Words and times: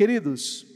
Queridos, 0.00 0.66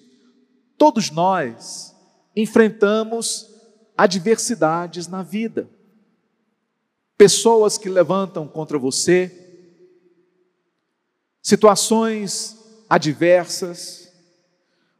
todos 0.76 1.10
nós 1.10 1.96
enfrentamos 2.36 3.48
adversidades 3.96 5.08
na 5.08 5.22
vida. 5.22 5.66
Pessoas 7.16 7.78
que 7.78 7.88
levantam 7.88 8.46
contra 8.46 8.78
você, 8.78 9.32
situações 11.40 12.54
adversas, 12.86 14.12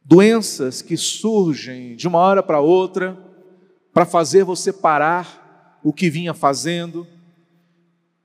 doenças 0.03 0.81
que 0.81 0.97
surgem 0.97 1.95
de 1.95 2.07
uma 2.07 2.17
hora 2.17 2.41
para 2.41 2.59
outra 2.59 3.15
para 3.93 4.07
fazer 4.07 4.43
você 4.43 4.73
parar 4.73 5.79
o 5.83 5.93
que 5.93 6.09
vinha 6.09 6.33
fazendo, 6.33 7.05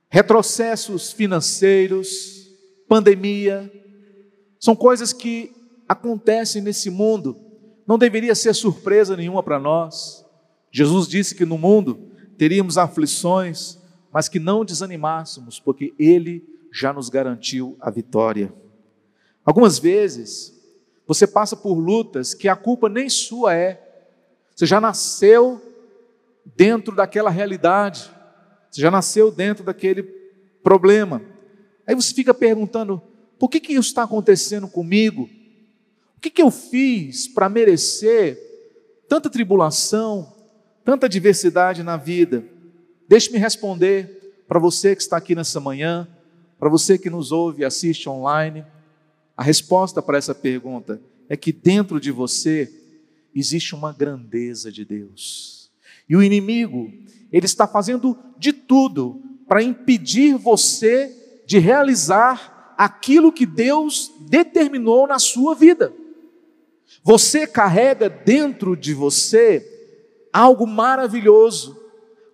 retrocessos 0.09 1.11
financeiros, 1.11 2.49
pandemia, 2.87 3.71
são 4.59 4.75
coisas 4.75 5.13
que 5.13 5.60
acontecem 5.91 6.61
nesse 6.61 6.89
mundo, 6.89 7.37
não 7.85 7.97
deveria 7.97 8.33
ser 8.33 8.55
surpresa 8.55 9.17
nenhuma 9.17 9.43
para 9.43 9.59
nós. 9.59 10.25
Jesus 10.71 11.05
disse 11.05 11.35
que 11.35 11.45
no 11.45 11.57
mundo 11.57 12.11
teríamos 12.37 12.77
aflições, 12.77 13.77
mas 14.09 14.29
que 14.29 14.39
não 14.39 14.63
desanimássemos, 14.63 15.59
porque 15.59 15.93
Ele 15.99 16.47
já 16.71 16.93
nos 16.93 17.09
garantiu 17.09 17.75
a 17.81 17.91
vitória. 17.91 18.53
Algumas 19.43 19.77
vezes, 19.79 20.57
você 21.05 21.27
passa 21.27 21.57
por 21.57 21.73
lutas 21.73 22.33
que 22.33 22.47
a 22.47 22.55
culpa 22.55 22.87
nem 22.87 23.09
sua 23.09 23.53
é, 23.53 23.85
você 24.55 24.65
já 24.65 24.79
nasceu 24.79 25.61
dentro 26.55 26.95
daquela 26.95 27.29
realidade, 27.29 28.09
você 28.69 28.79
já 28.79 28.89
nasceu 28.89 29.29
dentro 29.29 29.65
daquele 29.65 30.03
problema. 30.63 31.21
Aí 31.85 31.93
você 31.95 32.13
fica 32.13 32.33
perguntando: 32.33 33.01
por 33.37 33.49
que, 33.49 33.59
que 33.59 33.73
isso 33.73 33.89
está 33.89 34.03
acontecendo 34.03 34.69
comigo? 34.69 35.29
O 36.21 36.29
que, 36.29 36.29
que 36.29 36.41
eu 36.43 36.51
fiz 36.51 37.27
para 37.27 37.49
merecer 37.49 38.37
tanta 39.09 39.27
tribulação, 39.27 40.31
tanta 40.85 41.07
adversidade 41.07 41.81
na 41.81 41.97
vida? 41.97 42.45
Deixe-me 43.09 43.39
responder 43.39 44.43
para 44.47 44.59
você 44.59 44.95
que 44.95 45.01
está 45.01 45.17
aqui 45.17 45.33
nessa 45.33 45.59
manhã, 45.59 46.07
para 46.59 46.69
você 46.69 46.95
que 46.95 47.09
nos 47.09 47.31
ouve 47.31 47.63
e 47.63 47.65
assiste 47.65 48.07
online. 48.07 48.63
A 49.35 49.41
resposta 49.41 49.99
para 49.99 50.15
essa 50.15 50.35
pergunta 50.35 51.01
é 51.27 51.35
que 51.35 51.51
dentro 51.51 51.99
de 51.99 52.11
você 52.11 52.71
existe 53.33 53.73
uma 53.73 53.91
grandeza 53.91 54.71
de 54.71 54.85
Deus. 54.85 55.71
E 56.07 56.15
o 56.15 56.21
inimigo, 56.21 56.93
ele 57.31 57.47
está 57.47 57.65
fazendo 57.65 58.15
de 58.37 58.53
tudo 58.53 59.19
para 59.47 59.63
impedir 59.63 60.37
você 60.37 61.41
de 61.47 61.57
realizar 61.57 62.75
aquilo 62.77 63.33
que 63.33 63.47
Deus 63.47 64.13
determinou 64.29 65.07
na 65.07 65.17
sua 65.17 65.55
vida. 65.55 65.91
Você 67.03 67.47
carrega 67.47 68.09
dentro 68.09 68.75
de 68.75 68.93
você 68.93 69.67
algo 70.31 70.67
maravilhoso. 70.67 71.79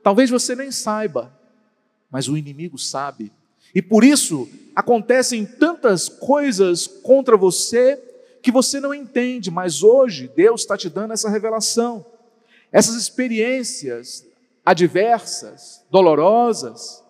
Talvez 0.03 0.29
você 0.29 0.55
nem 0.55 0.71
saiba, 0.71 1.33
mas 2.11 2.27
o 2.27 2.37
inimigo 2.37 2.77
sabe. 2.77 3.31
E 3.73 3.81
por 3.81 4.03
isso 4.03 4.47
acontecem 4.75 5.45
tantas 5.45 6.07
coisas 6.09 6.87
contra 6.87 7.37
você 7.37 8.01
que 8.41 8.51
você 8.51 8.79
não 8.79 8.93
entende, 8.93 9.49
mas 9.49 9.83
hoje 9.83 10.31
Deus 10.35 10.61
está 10.61 10.77
te 10.77 10.89
dando 10.89 11.13
essa 11.13 11.29
revelação. 11.29 12.05
Essas 12.71 12.95
experiências 12.95 14.25
adversas, 14.65 15.83
dolorosas, 15.89 17.03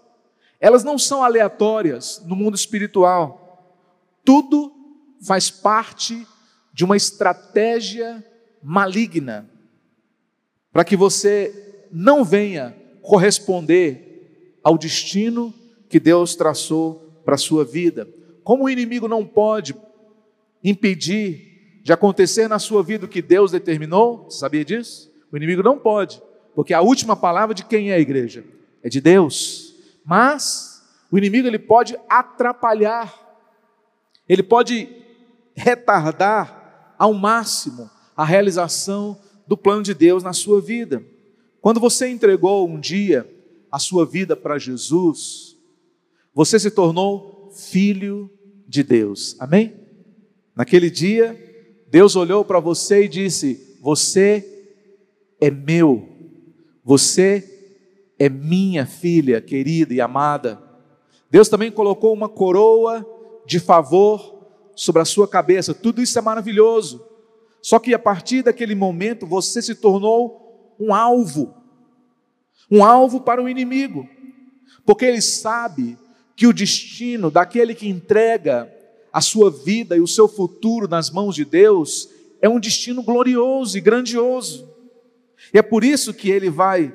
elas 0.59 0.83
não 0.83 0.97
são 0.97 1.23
aleatórias 1.23 2.21
no 2.25 2.35
mundo 2.35 2.55
espiritual. 2.55 3.75
Tudo 4.23 4.71
faz 5.21 5.49
parte 5.49 6.25
de 6.77 6.85
uma 6.85 6.95
estratégia 6.95 8.23
maligna 8.61 9.49
para 10.71 10.85
que 10.85 10.95
você 10.95 11.87
não 11.91 12.23
venha 12.23 12.77
corresponder 13.01 14.59
ao 14.63 14.77
destino 14.77 15.51
que 15.89 15.99
Deus 15.99 16.35
traçou 16.35 17.19
para 17.25 17.33
a 17.33 17.37
sua 17.39 17.65
vida. 17.65 18.07
Como 18.43 18.65
o 18.65 18.69
inimigo 18.69 19.07
não 19.07 19.25
pode 19.25 19.75
impedir 20.63 21.81
de 21.81 21.91
acontecer 21.91 22.47
na 22.47 22.59
sua 22.59 22.83
vida 22.83 23.07
o 23.07 23.09
que 23.09 23.23
Deus 23.23 23.49
determinou, 23.49 24.25
você 24.25 24.37
sabia 24.37 24.63
disso? 24.63 25.11
O 25.31 25.37
inimigo 25.37 25.63
não 25.63 25.79
pode, 25.79 26.21
porque 26.53 26.75
a 26.75 26.81
última 26.81 27.15
palavra 27.15 27.55
de 27.55 27.65
quem 27.65 27.89
é 27.89 27.95
a 27.95 27.99
igreja? 27.99 28.43
É 28.83 28.89
de 28.89 29.01
Deus. 29.01 29.73
Mas 30.05 30.87
o 31.11 31.17
inimigo 31.17 31.47
ele 31.47 31.57
pode 31.57 31.97
atrapalhar, 32.07 33.11
ele 34.29 34.43
pode 34.43 34.87
retardar 35.55 36.56
ao 36.97 37.13
máximo 37.13 37.89
a 38.15 38.25
realização 38.25 39.17
do 39.47 39.55
plano 39.55 39.83
de 39.83 39.93
Deus 39.93 40.23
na 40.23 40.33
sua 40.33 40.59
vida. 40.59 41.03
Quando 41.61 41.79
você 41.79 42.07
entregou 42.09 42.67
um 42.67 42.79
dia 42.79 43.29
a 43.71 43.79
sua 43.79 44.05
vida 44.05 44.35
para 44.35 44.57
Jesus, 44.57 45.57
você 46.33 46.59
se 46.59 46.71
tornou 46.71 47.51
filho 47.53 48.29
de 48.67 48.83
Deus. 48.83 49.35
Amém? 49.39 49.73
Naquele 50.55 50.89
dia, 50.89 51.37
Deus 51.89 52.15
olhou 52.15 52.43
para 52.43 52.59
você 52.59 53.05
e 53.05 53.07
disse: 53.07 53.77
Você 53.81 54.45
é 55.39 55.49
meu, 55.49 56.07
você 56.83 57.57
é 58.19 58.29
minha 58.29 58.85
filha 58.85 59.39
querida 59.39 59.93
e 59.93 60.01
amada. 60.01 60.61
Deus 61.29 61.49
também 61.49 61.71
colocou 61.71 62.13
uma 62.13 62.29
coroa 62.29 63.05
de 63.45 63.59
favor 63.59 64.36
sobre 64.77 65.01
a 65.01 65.05
sua 65.05 65.27
cabeça. 65.27 65.73
Tudo 65.73 66.01
isso 66.01 66.17
é 66.17 66.21
maravilhoso. 66.21 67.03
Só 67.61 67.79
que 67.79 67.93
a 67.93 67.99
partir 67.99 68.43
daquele 68.43 68.75
momento 68.75 69.25
você 69.25 69.61
se 69.61 69.73
tornou 69.73 70.75
um 70.79 70.93
alvo, 70.93 71.53
um 72.69 72.85
alvo 72.85 73.19
para 73.19 73.43
o 73.43 73.49
inimigo, 73.49 74.07
porque 74.85 75.03
ele 75.03 75.21
sabe 75.21 75.97
que 76.35 76.45
o 76.45 76.53
destino 76.53 77.31
daquele 77.31 77.73
que 77.73 77.89
entrega 77.89 78.71
a 79.11 79.19
sua 79.19 79.49
vida 79.49 79.97
e 79.97 79.99
o 79.99 80.07
seu 80.07 80.27
futuro 80.27 80.87
nas 80.87 81.09
mãos 81.09 81.33
de 81.33 81.43
Deus 81.43 82.07
é 82.39 82.47
um 82.47 82.59
destino 82.59 83.01
glorioso 83.01 83.75
e 83.75 83.81
grandioso. 83.81 84.69
E 85.51 85.57
é 85.57 85.63
por 85.63 85.83
isso 85.83 86.13
que 86.13 86.29
ele 86.29 86.51
vai 86.51 86.93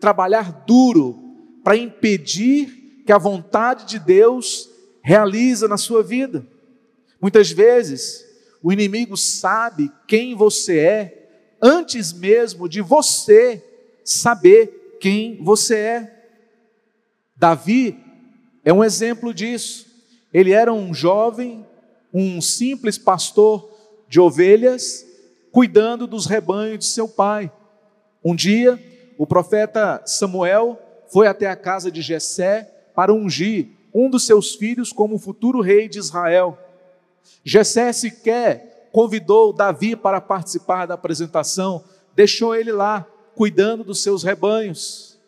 trabalhar 0.00 0.64
duro 0.66 1.16
para 1.62 1.76
impedir 1.76 3.02
que 3.06 3.12
a 3.12 3.18
vontade 3.18 3.86
de 3.86 4.00
Deus 4.00 4.68
realiza 5.00 5.68
na 5.68 5.76
sua 5.76 6.02
vida. 6.02 6.44
Muitas 7.20 7.50
vezes, 7.50 8.24
o 8.62 8.72
inimigo 8.72 9.16
sabe 9.16 9.90
quem 10.06 10.34
você 10.34 10.78
é 10.78 11.20
antes 11.60 12.12
mesmo 12.12 12.68
de 12.68 12.80
você 12.80 13.62
saber 14.04 14.98
quem 15.00 15.42
você 15.42 15.76
é. 15.76 16.24
Davi 17.36 17.98
é 18.64 18.72
um 18.72 18.84
exemplo 18.84 19.32
disso. 19.32 19.86
Ele 20.32 20.52
era 20.52 20.72
um 20.72 20.94
jovem, 20.94 21.66
um 22.12 22.40
simples 22.40 22.96
pastor 22.98 23.68
de 24.08 24.20
ovelhas, 24.20 25.06
cuidando 25.52 26.06
dos 26.06 26.26
rebanhos 26.26 26.78
de 26.78 26.84
seu 26.86 27.08
pai. 27.08 27.50
Um 28.24 28.34
dia, 28.34 28.78
o 29.18 29.26
profeta 29.26 30.02
Samuel 30.06 30.78
foi 31.12 31.26
até 31.26 31.46
a 31.46 31.56
casa 31.56 31.90
de 31.90 32.02
Jessé 32.02 32.64
para 32.94 33.12
ungir 33.12 33.68
um 33.92 34.08
dos 34.08 34.24
seus 34.24 34.54
filhos 34.54 34.92
como 34.92 35.18
futuro 35.18 35.60
rei 35.60 35.88
de 35.88 35.98
Israel. 35.98 36.58
Jessé 37.44 37.92
sequer 37.92 38.88
convidou 38.92 39.52
Davi 39.52 39.94
para 39.96 40.20
participar 40.20 40.86
da 40.86 40.94
apresentação, 40.94 41.84
deixou 42.14 42.54
ele 42.54 42.72
lá, 42.72 43.06
cuidando 43.34 43.84
dos 43.84 44.02
seus 44.02 44.22
rebanhos. 44.22 45.18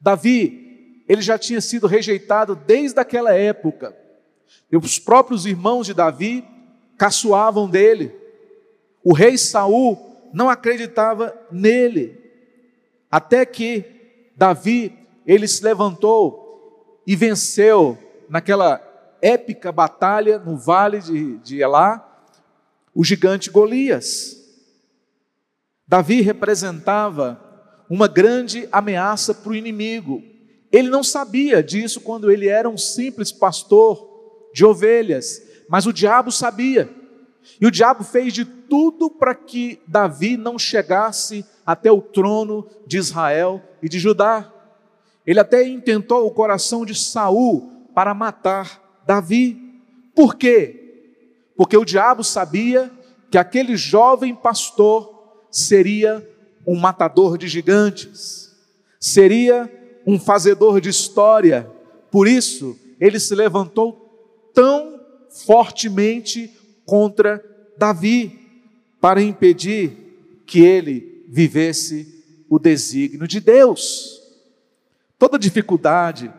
Davi, 0.00 1.04
ele 1.08 1.22
já 1.22 1.38
tinha 1.38 1.60
sido 1.60 1.86
rejeitado 1.86 2.54
desde 2.54 3.00
aquela 3.00 3.32
época. 3.32 3.96
E 4.70 4.76
os 4.76 4.98
próprios 4.98 5.46
irmãos 5.46 5.86
de 5.86 5.94
Davi 5.94 6.44
caçoavam 6.96 7.68
dele. 7.68 8.14
O 9.02 9.14
rei 9.14 9.38
Saul 9.38 9.98
não 10.32 10.50
acreditava 10.50 11.34
nele. 11.50 12.18
Até 13.10 13.46
que 13.46 13.84
Davi, 14.36 14.96
ele 15.26 15.48
se 15.48 15.64
levantou 15.64 17.02
e 17.06 17.16
venceu 17.16 17.96
naquela 18.28 18.78
épica 19.20 19.72
batalha 19.72 20.38
no 20.38 20.56
vale 20.56 21.00
de, 21.00 21.38
de 21.38 21.60
Elá, 21.60 22.04
o 22.94 23.04
gigante 23.04 23.50
Golias. 23.50 24.36
Davi 25.86 26.20
representava 26.20 27.40
uma 27.88 28.06
grande 28.06 28.68
ameaça 28.70 29.32
para 29.32 29.52
o 29.52 29.54
inimigo. 29.54 30.22
Ele 30.70 30.90
não 30.90 31.02
sabia 31.02 31.62
disso 31.62 32.00
quando 32.00 32.30
ele 32.30 32.48
era 32.48 32.68
um 32.68 32.76
simples 32.76 33.32
pastor 33.32 34.50
de 34.52 34.64
ovelhas, 34.64 35.42
mas 35.68 35.86
o 35.86 35.92
diabo 35.92 36.30
sabia. 36.30 36.90
E 37.60 37.66
o 37.66 37.70
diabo 37.70 38.04
fez 38.04 38.32
de 38.32 38.44
tudo 38.44 39.08
para 39.08 39.34
que 39.34 39.80
Davi 39.86 40.36
não 40.36 40.58
chegasse 40.58 41.44
até 41.64 41.90
o 41.90 42.02
trono 42.02 42.66
de 42.86 42.98
Israel 42.98 43.62
e 43.82 43.88
de 43.88 43.98
Judá. 43.98 44.52
Ele 45.26 45.40
até 45.40 45.66
intentou 45.66 46.26
o 46.26 46.30
coração 46.30 46.84
de 46.84 46.94
Saul 46.94 47.86
para 47.94 48.12
matar 48.12 48.87
Davi. 49.08 49.56
Por 50.14 50.36
quê? 50.36 51.06
Porque 51.56 51.78
o 51.78 51.84
diabo 51.84 52.22
sabia 52.22 52.90
que 53.30 53.38
aquele 53.38 53.74
jovem 53.74 54.34
pastor 54.34 55.46
seria 55.50 56.28
um 56.66 56.76
matador 56.76 57.38
de 57.38 57.48
gigantes, 57.48 58.54
seria 59.00 59.72
um 60.06 60.20
fazedor 60.20 60.78
de 60.78 60.90
história. 60.90 61.70
Por 62.10 62.28
isso, 62.28 62.78
ele 63.00 63.18
se 63.18 63.34
levantou 63.34 64.50
tão 64.52 65.00
fortemente 65.30 66.52
contra 66.84 67.42
Davi, 67.78 68.38
para 69.00 69.22
impedir 69.22 70.42
que 70.44 70.60
ele 70.60 71.24
vivesse 71.28 72.24
o 72.48 72.58
desígnio 72.58 73.28
de 73.28 73.40
Deus. 73.40 74.20
Toda 75.18 75.38
dificuldade 75.38 76.32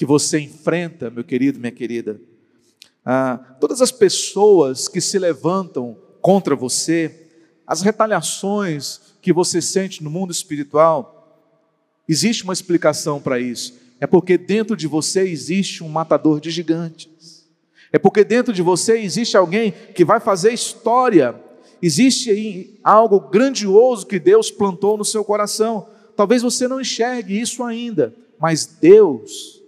que 0.00 0.06
você 0.06 0.40
enfrenta, 0.40 1.10
meu 1.10 1.22
querido, 1.22 1.58
minha 1.60 1.70
querida, 1.70 2.18
ah, 3.04 3.38
todas 3.60 3.82
as 3.82 3.92
pessoas 3.92 4.88
que 4.88 4.98
se 4.98 5.18
levantam 5.18 5.94
contra 6.22 6.56
você, 6.56 7.28
as 7.66 7.82
retaliações 7.82 8.98
que 9.20 9.30
você 9.30 9.60
sente 9.60 10.02
no 10.02 10.08
mundo 10.08 10.30
espiritual, 10.30 11.38
existe 12.08 12.44
uma 12.44 12.54
explicação 12.54 13.20
para 13.20 13.38
isso. 13.38 13.74
É 14.00 14.06
porque 14.06 14.38
dentro 14.38 14.74
de 14.74 14.86
você 14.86 15.20
existe 15.20 15.84
um 15.84 15.88
matador 15.90 16.40
de 16.40 16.50
gigantes. 16.50 17.46
É 17.92 17.98
porque 17.98 18.24
dentro 18.24 18.54
de 18.54 18.62
você 18.62 18.98
existe 19.00 19.36
alguém 19.36 19.70
que 19.94 20.02
vai 20.02 20.18
fazer 20.18 20.50
história. 20.50 21.38
Existe 21.82 22.30
aí 22.30 22.80
algo 22.82 23.20
grandioso 23.20 24.06
que 24.06 24.18
Deus 24.18 24.50
plantou 24.50 24.96
no 24.96 25.04
seu 25.04 25.22
coração. 25.22 25.90
Talvez 26.16 26.40
você 26.40 26.66
não 26.66 26.80
enxergue 26.80 27.38
isso 27.38 27.62
ainda, 27.62 28.14
mas 28.38 28.64
Deus 28.64 29.59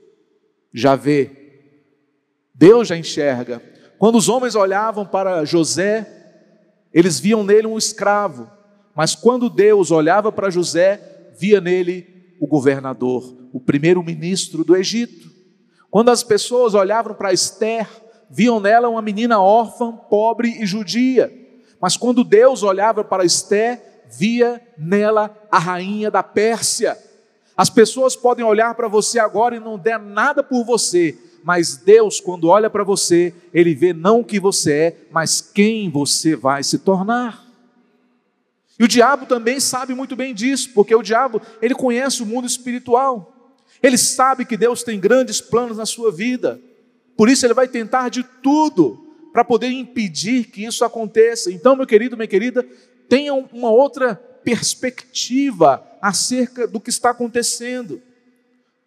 já 0.72 0.96
vê. 0.96 1.30
Deus 2.54 2.88
já 2.88 2.96
enxerga. 2.96 3.62
Quando 3.98 4.16
os 4.16 4.28
homens 4.28 4.54
olhavam 4.54 5.06
para 5.06 5.44
José, 5.44 6.06
eles 6.92 7.18
viam 7.18 7.44
nele 7.44 7.66
um 7.66 7.78
escravo, 7.78 8.50
mas 8.94 9.14
quando 9.14 9.48
Deus 9.48 9.90
olhava 9.90 10.30
para 10.30 10.50
José, 10.50 11.30
via 11.38 11.60
nele 11.60 12.34
o 12.40 12.46
governador, 12.46 13.48
o 13.52 13.60
primeiro-ministro 13.60 14.64
do 14.64 14.76
Egito. 14.76 15.30
Quando 15.90 16.10
as 16.10 16.22
pessoas 16.22 16.74
olhavam 16.74 17.14
para 17.14 17.32
Esther, 17.32 17.88
viam 18.28 18.58
nela 18.58 18.88
uma 18.88 19.02
menina 19.02 19.40
órfã, 19.40 19.92
pobre 19.92 20.62
e 20.62 20.66
judia. 20.66 21.32
Mas 21.80 21.96
quando 21.96 22.24
Deus 22.24 22.62
olhava 22.62 23.04
para 23.04 23.24
Esther, 23.24 23.80
via 24.10 24.60
nela 24.76 25.36
a 25.50 25.58
rainha 25.58 26.10
da 26.10 26.22
Pérsia. 26.22 26.96
As 27.62 27.70
pessoas 27.70 28.16
podem 28.16 28.44
olhar 28.44 28.74
para 28.74 28.88
você 28.88 29.20
agora 29.20 29.54
e 29.54 29.60
não 29.60 29.78
der 29.78 29.96
nada 29.96 30.42
por 30.42 30.64
você, 30.64 31.16
mas 31.44 31.76
Deus, 31.76 32.18
quando 32.18 32.48
olha 32.48 32.68
para 32.68 32.82
você, 32.82 33.32
Ele 33.54 33.72
vê 33.72 33.92
não 33.92 34.18
o 34.18 34.24
que 34.24 34.40
você 34.40 34.72
é, 34.72 34.96
mas 35.12 35.40
quem 35.40 35.88
você 35.88 36.34
vai 36.34 36.64
se 36.64 36.80
tornar. 36.80 37.46
E 38.80 38.82
o 38.82 38.88
diabo 38.88 39.26
também 39.26 39.60
sabe 39.60 39.94
muito 39.94 40.16
bem 40.16 40.34
disso, 40.34 40.70
porque 40.74 40.92
o 40.92 41.04
diabo, 41.04 41.40
ele 41.60 41.72
conhece 41.72 42.20
o 42.20 42.26
mundo 42.26 42.48
espiritual. 42.48 43.56
Ele 43.80 43.96
sabe 43.96 44.44
que 44.44 44.56
Deus 44.56 44.82
tem 44.82 44.98
grandes 44.98 45.40
planos 45.40 45.76
na 45.76 45.86
sua 45.86 46.10
vida. 46.10 46.60
Por 47.16 47.28
isso 47.28 47.46
ele 47.46 47.54
vai 47.54 47.68
tentar 47.68 48.08
de 48.08 48.24
tudo 48.42 49.06
para 49.32 49.44
poder 49.44 49.68
impedir 49.68 50.46
que 50.46 50.64
isso 50.64 50.84
aconteça. 50.84 51.48
Então, 51.48 51.76
meu 51.76 51.86
querido, 51.86 52.16
minha 52.16 52.26
querida, 52.26 52.66
tenha 53.08 53.32
uma 53.32 53.70
outra 53.70 54.16
perspectiva 54.16 55.91
acerca 56.02 56.66
do 56.66 56.80
que 56.80 56.90
está 56.90 57.10
acontecendo. 57.10 58.02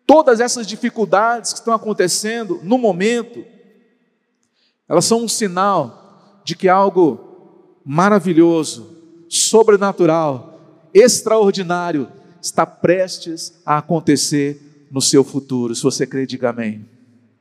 Todas 0.06 0.42
essas 0.42 0.68
dificuldades 0.68 1.54
que 1.54 1.60
estão 1.60 1.74
acontecendo 1.74 2.60
no 2.62 2.78
momento, 2.78 3.46
elas 4.88 5.06
são 5.06 5.24
um 5.24 5.28
sinal 5.28 6.42
de 6.44 6.56
que 6.56 6.68
algo 6.68 7.74
maravilhoso, 7.86 8.98
sobrenatural, 9.30 10.60
extraordinário 10.94 12.12
está 12.42 12.66
prestes 12.66 13.54
a 13.66 13.78
acontecer 13.78 14.88
no 14.92 15.02
seu 15.02 15.24
futuro. 15.24 15.74
Se 15.74 15.82
você 15.82 16.06
crê, 16.06 16.26
diga 16.28 16.50
amém. 16.50 16.86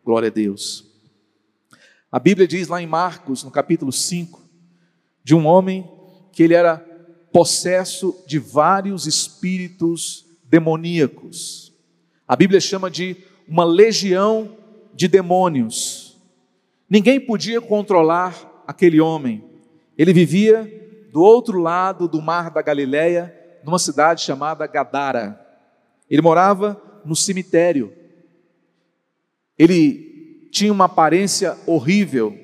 Glória 0.05 0.29
a 0.29 0.33
Deus. 0.33 0.85
A 2.11 2.19
Bíblia 2.19 2.47
diz 2.47 2.69
lá 2.69 2.81
em 2.81 2.87
Marcos, 2.87 3.43
no 3.43 3.51
capítulo 3.51 3.93
5, 3.93 4.41
de 5.23 5.35
um 5.35 5.47
homem 5.47 5.91
que 6.33 6.43
ele 6.43 6.55
era 6.55 6.94
possesso 7.35 8.23
de 8.29 8.39
vários 8.39 9.09
espíritos 9.09 10.25
demoníacos. 10.45 11.75
A 12.29 12.37
Bíblia 12.37 12.61
chama 12.61 12.89
de 12.89 13.17
uma 13.49 13.65
legião 13.65 14.57
de 14.95 15.09
demônios. 15.09 16.17
Ninguém 16.89 17.19
podia 17.19 17.61
controlar 17.61 18.63
aquele 18.69 19.01
homem. 19.01 19.43
Ele 19.99 20.13
vivia 20.13 20.63
do 21.11 21.23
outro 21.23 21.59
lado 21.59 22.07
do 22.07 22.23
mar 22.23 22.53
da 22.53 22.63
Galileia, 22.63 23.35
numa 23.65 23.81
cidade 23.81 24.21
chamada 24.23 24.65
Gadara. 24.69 25.45
Ele 26.09 26.23
morava 26.23 26.81
no 27.05 27.17
cemitério. 27.17 27.93
Ele 29.59 30.49
tinha 30.53 30.73
uma 30.73 30.85
aparência 30.85 31.59
horrível. 31.67 32.39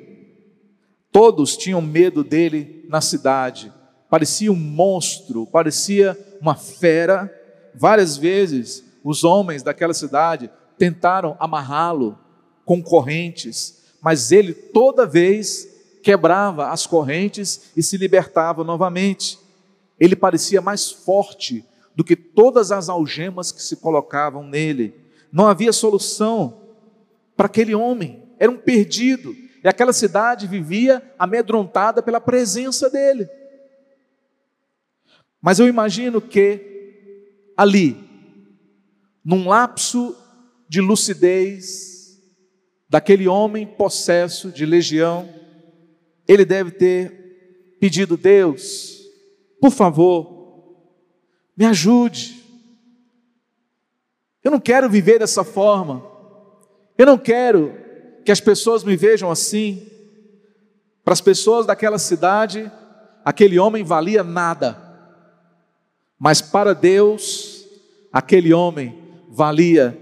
Todos 1.13 1.57
tinham 1.57 1.81
medo 1.81 2.25
dele 2.25 2.85
na 2.89 3.01
cidade. 3.01 3.73
Parecia 4.11 4.51
um 4.51 4.57
monstro, 4.57 5.47
parecia 5.47 6.19
uma 6.41 6.57
fera. 6.57 7.33
Várias 7.73 8.17
vezes 8.17 8.85
os 9.05 9.23
homens 9.23 9.63
daquela 9.63 9.95
cidade 9.95 10.51
tentaram 10.77 11.37
amarrá-lo 11.39 12.19
com 12.65 12.83
correntes, 12.83 13.83
mas 14.03 14.33
ele 14.33 14.53
toda 14.53 15.07
vez 15.07 15.69
quebrava 16.03 16.71
as 16.71 16.87
correntes 16.87 17.71
e 17.77 17.83
se 17.83 17.97
libertava 17.97 18.65
novamente. 18.65 19.39
Ele 19.99 20.17
parecia 20.17 20.61
mais 20.61 20.91
forte 20.91 21.65
do 21.95 22.03
que 22.03 22.17
todas 22.17 22.73
as 22.73 22.89
algemas 22.89 23.53
que 23.53 23.63
se 23.63 23.77
colocavam 23.77 24.43
nele. 24.43 24.95
Não 25.31 25.47
havia 25.47 25.73
solução 25.73 26.63
para 27.37 27.47
aquele 27.47 27.75
homem, 27.75 28.23
era 28.39 28.51
um 28.51 28.57
perdido, 28.57 29.37
e 29.63 29.69
aquela 29.69 29.93
cidade 29.93 30.47
vivia 30.47 31.03
amedrontada 31.19 32.03
pela 32.03 32.21
presença 32.21 32.91
dele. 32.91 33.29
Mas 35.41 35.59
eu 35.59 35.67
imagino 35.67 36.21
que 36.21 37.53
ali, 37.57 37.97
num 39.25 39.49
lapso 39.49 40.17
de 40.69 40.81
lucidez 40.81 42.21
daquele 42.89 43.27
homem 43.27 43.67
possesso 43.67 44.51
de 44.51 44.67
legião, 44.67 45.29
ele 46.29 46.45
deve 46.45 46.73
ter 46.73 47.77
pedido: 47.81 48.17
Deus, 48.17 49.01
por 49.61 49.71
favor, 49.71 50.77
me 51.57 51.65
ajude. 51.65 52.41
Eu 54.43 54.51
não 54.51 54.61
quero 54.61 54.89
viver 54.89 55.19
dessa 55.19 55.45
forma. 55.45 56.05
Eu 56.97 57.07
não 57.07 57.19
quero 57.19 57.75
que 58.25 58.33
as 58.33 58.41
pessoas 58.41 58.85
me 58.85 58.97
vejam 58.97 59.31
assim. 59.31 59.87
Para 61.05 61.13
as 61.13 61.21
pessoas 61.21 61.67
daquela 61.67 61.99
cidade, 61.99 62.71
aquele 63.25 63.59
homem 63.59 63.83
valia 63.83 64.23
nada. 64.23 64.90
Mas 66.21 66.43
para 66.43 66.75
Deus, 66.75 67.65
aquele 68.13 68.53
homem 68.53 68.99
valia 69.31 69.99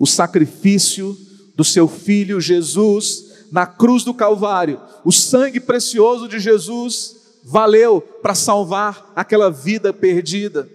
o 0.00 0.06
sacrifício 0.06 1.16
do 1.54 1.62
seu 1.62 1.86
filho 1.86 2.40
Jesus 2.40 3.46
na 3.52 3.64
cruz 3.64 4.02
do 4.02 4.12
Calvário. 4.12 4.80
O 5.04 5.12
sangue 5.12 5.60
precioso 5.60 6.26
de 6.26 6.40
Jesus 6.40 7.38
valeu 7.44 8.00
para 8.00 8.34
salvar 8.34 9.12
aquela 9.14 9.48
vida 9.48 9.92
perdida. 9.92 10.68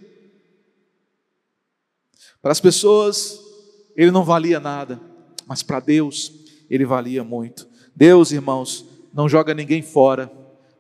Para 2.42 2.54
as 2.54 2.62
pessoas, 2.62 3.38
ele 3.98 4.12
não 4.12 4.24
valia 4.24 4.62
nada, 4.62 4.98
mas 5.46 5.62
para 5.62 5.82
Deus, 5.82 6.32
ele 6.70 6.86
valia 6.86 7.22
muito. 7.22 7.68
Deus, 7.94 8.32
irmãos, 8.32 8.86
não 9.14 9.28
joga 9.28 9.54
ninguém 9.54 9.82
fora. 9.82 10.32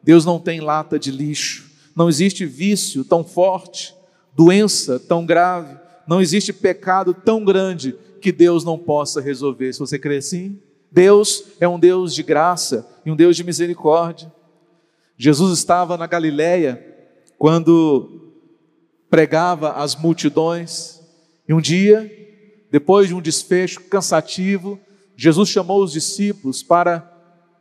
Deus 0.01 0.23
não 0.23 0.39
tem 0.39 0.61
lata 0.61 0.97
de 0.97 1.11
lixo. 1.11 1.68
Não 1.95 2.09
existe 2.09 2.45
vício 2.45 3.03
tão 3.03 3.23
forte, 3.23 3.95
doença 4.35 4.99
tão 4.99 5.25
grave, 5.25 5.77
não 6.07 6.21
existe 6.21 6.51
pecado 6.51 7.13
tão 7.13 7.43
grande 7.43 7.95
que 8.21 8.31
Deus 8.31 8.63
não 8.63 8.77
possa 8.77 9.21
resolver. 9.21 9.71
Se 9.73 9.79
você 9.79 9.99
crê 9.99 10.17
assim, 10.17 10.59
Deus 10.91 11.43
é 11.59 11.67
um 11.67 11.79
Deus 11.79 12.15
de 12.15 12.23
graça 12.23 12.87
e 13.05 13.11
um 13.11 13.15
Deus 13.15 13.35
de 13.35 13.43
misericórdia. 13.43 14.31
Jesus 15.17 15.57
estava 15.57 15.97
na 15.97 16.07
Galileia 16.07 16.85
quando 17.37 18.33
pregava 19.09 19.73
às 19.73 19.95
multidões, 19.95 20.99
e 21.47 21.53
um 21.53 21.61
dia, 21.61 22.11
depois 22.71 23.07
de 23.07 23.15
um 23.15 23.21
desfecho 23.21 23.81
cansativo, 23.81 24.79
Jesus 25.15 25.49
chamou 25.49 25.83
os 25.83 25.91
discípulos 25.91 26.61
para 26.61 27.11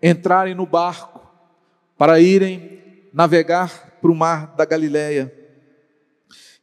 entrarem 0.02 0.54
no 0.54 0.66
barco, 0.66 1.20
para 1.97 2.20
irem 2.20 2.78
navegar 3.18 3.98
para 4.00 4.12
o 4.12 4.14
mar 4.14 4.54
da 4.54 4.64
Galileia. 4.64 5.34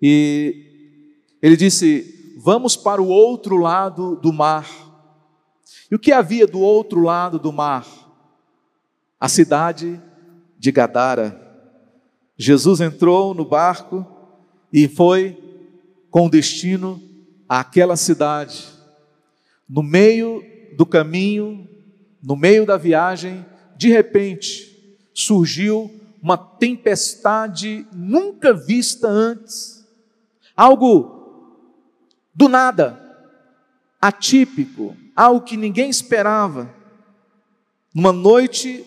E 0.01 1.35
ele 1.41 1.57
disse: 1.57 2.33
Vamos 2.38 2.77
para 2.77 3.01
o 3.01 3.09
outro 3.09 3.57
lado 3.57 4.15
do 4.15 4.31
mar. 4.31 4.65
E 5.91 5.95
o 5.95 6.00
que 6.00 6.13
havia 6.13 6.47
do 6.47 6.62
outro 6.62 7.01
lado 7.01 7.38
do 7.38 7.51
mar? 7.51 7.85
A 9.19 9.27
cidade 9.27 10.01
de 10.57 10.71
Gadara. 10.71 11.41
Jesus 12.38 12.79
entrou 12.79 13.33
no 13.33 13.43
barco 13.43 14.07
e 14.71 14.88
foi 14.88 15.38
com 16.09 16.29
destino 16.29 17.01
àquela 17.50 17.97
cidade. 17.97 18.65
No 19.67 19.83
meio 19.83 20.41
do 20.77 20.85
caminho, 20.85 21.67
no 22.24 22.38
meio 22.38 22.65
da 22.65 22.77
viagem, 22.77 23.45
de 23.75 23.89
repente, 23.89 24.97
surgiu 25.13 26.04
uma 26.25 26.39
tempestade 26.39 27.86
nunca 27.94 28.51
vista 28.51 29.08
antes. 29.08 29.86
Algo 30.58 31.53
do 32.34 32.50
nada, 32.50 33.00
atípico, 34.01 34.98
algo 35.15 35.46
que 35.46 35.55
ninguém 35.55 35.88
esperava. 35.88 36.74
Numa 37.94 38.12
noite 38.12 38.84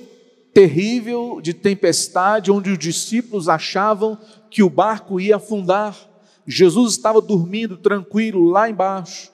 terrível 0.52 1.40
de 1.40 1.54
tempestade, 1.54 2.50
onde 2.50 2.72
os 2.72 2.78
discípulos 2.78 3.48
achavam 3.48 4.18
que 4.50 4.64
o 4.64 4.68
barco 4.68 5.20
ia 5.20 5.36
afundar. 5.36 5.96
Jesus 6.44 6.94
estava 6.94 7.20
dormindo 7.20 7.76
tranquilo 7.76 8.50
lá 8.50 8.68
embaixo, 8.68 9.30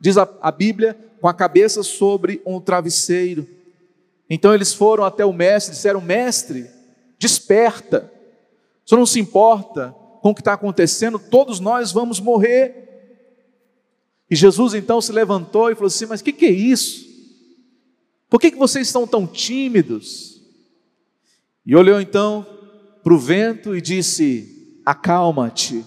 diz 0.00 0.18
a, 0.18 0.28
a 0.42 0.50
Bíblia, 0.50 0.98
com 1.20 1.28
a 1.28 1.34
cabeça 1.34 1.84
sobre 1.84 2.42
um 2.44 2.60
travesseiro. 2.60 3.46
Então 4.28 4.52
eles 4.52 4.74
foram 4.74 5.04
até 5.04 5.24
o 5.24 5.32
mestre 5.32 5.76
disseram: 5.76 6.00
Mestre, 6.00 6.74
desperta, 7.24 8.12
senhor 8.84 8.98
não 8.98 9.06
se 9.06 9.18
importa 9.18 9.94
com 10.20 10.30
o 10.30 10.34
que 10.34 10.42
está 10.42 10.52
acontecendo, 10.52 11.18
todos 11.18 11.58
nós 11.58 11.90
vamos 11.90 12.20
morrer. 12.20 12.84
E 14.30 14.36
Jesus 14.36 14.74
então 14.74 15.00
se 15.00 15.10
levantou 15.10 15.70
e 15.70 15.74
falou 15.74 15.86
assim: 15.86 16.04
Mas 16.04 16.20
o 16.20 16.24
que, 16.24 16.32
que 16.34 16.44
é 16.44 16.50
isso? 16.50 17.06
Por 18.28 18.38
que, 18.38 18.50
que 18.50 18.58
vocês 18.58 18.86
estão 18.86 19.06
tão 19.06 19.26
tímidos? 19.26 20.42
E 21.64 21.74
olhou 21.74 21.98
então 21.98 22.46
para 23.02 23.14
o 23.14 23.18
vento 23.18 23.74
e 23.74 23.80
disse: 23.80 24.80
Acalma-te. 24.84 25.82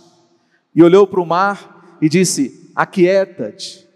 E 0.74 0.82
olhou 0.82 1.06
para 1.06 1.22
o 1.22 1.26
mar 1.26 1.98
e 2.02 2.10
disse: 2.10 2.72
Aquieta-te. 2.76 3.88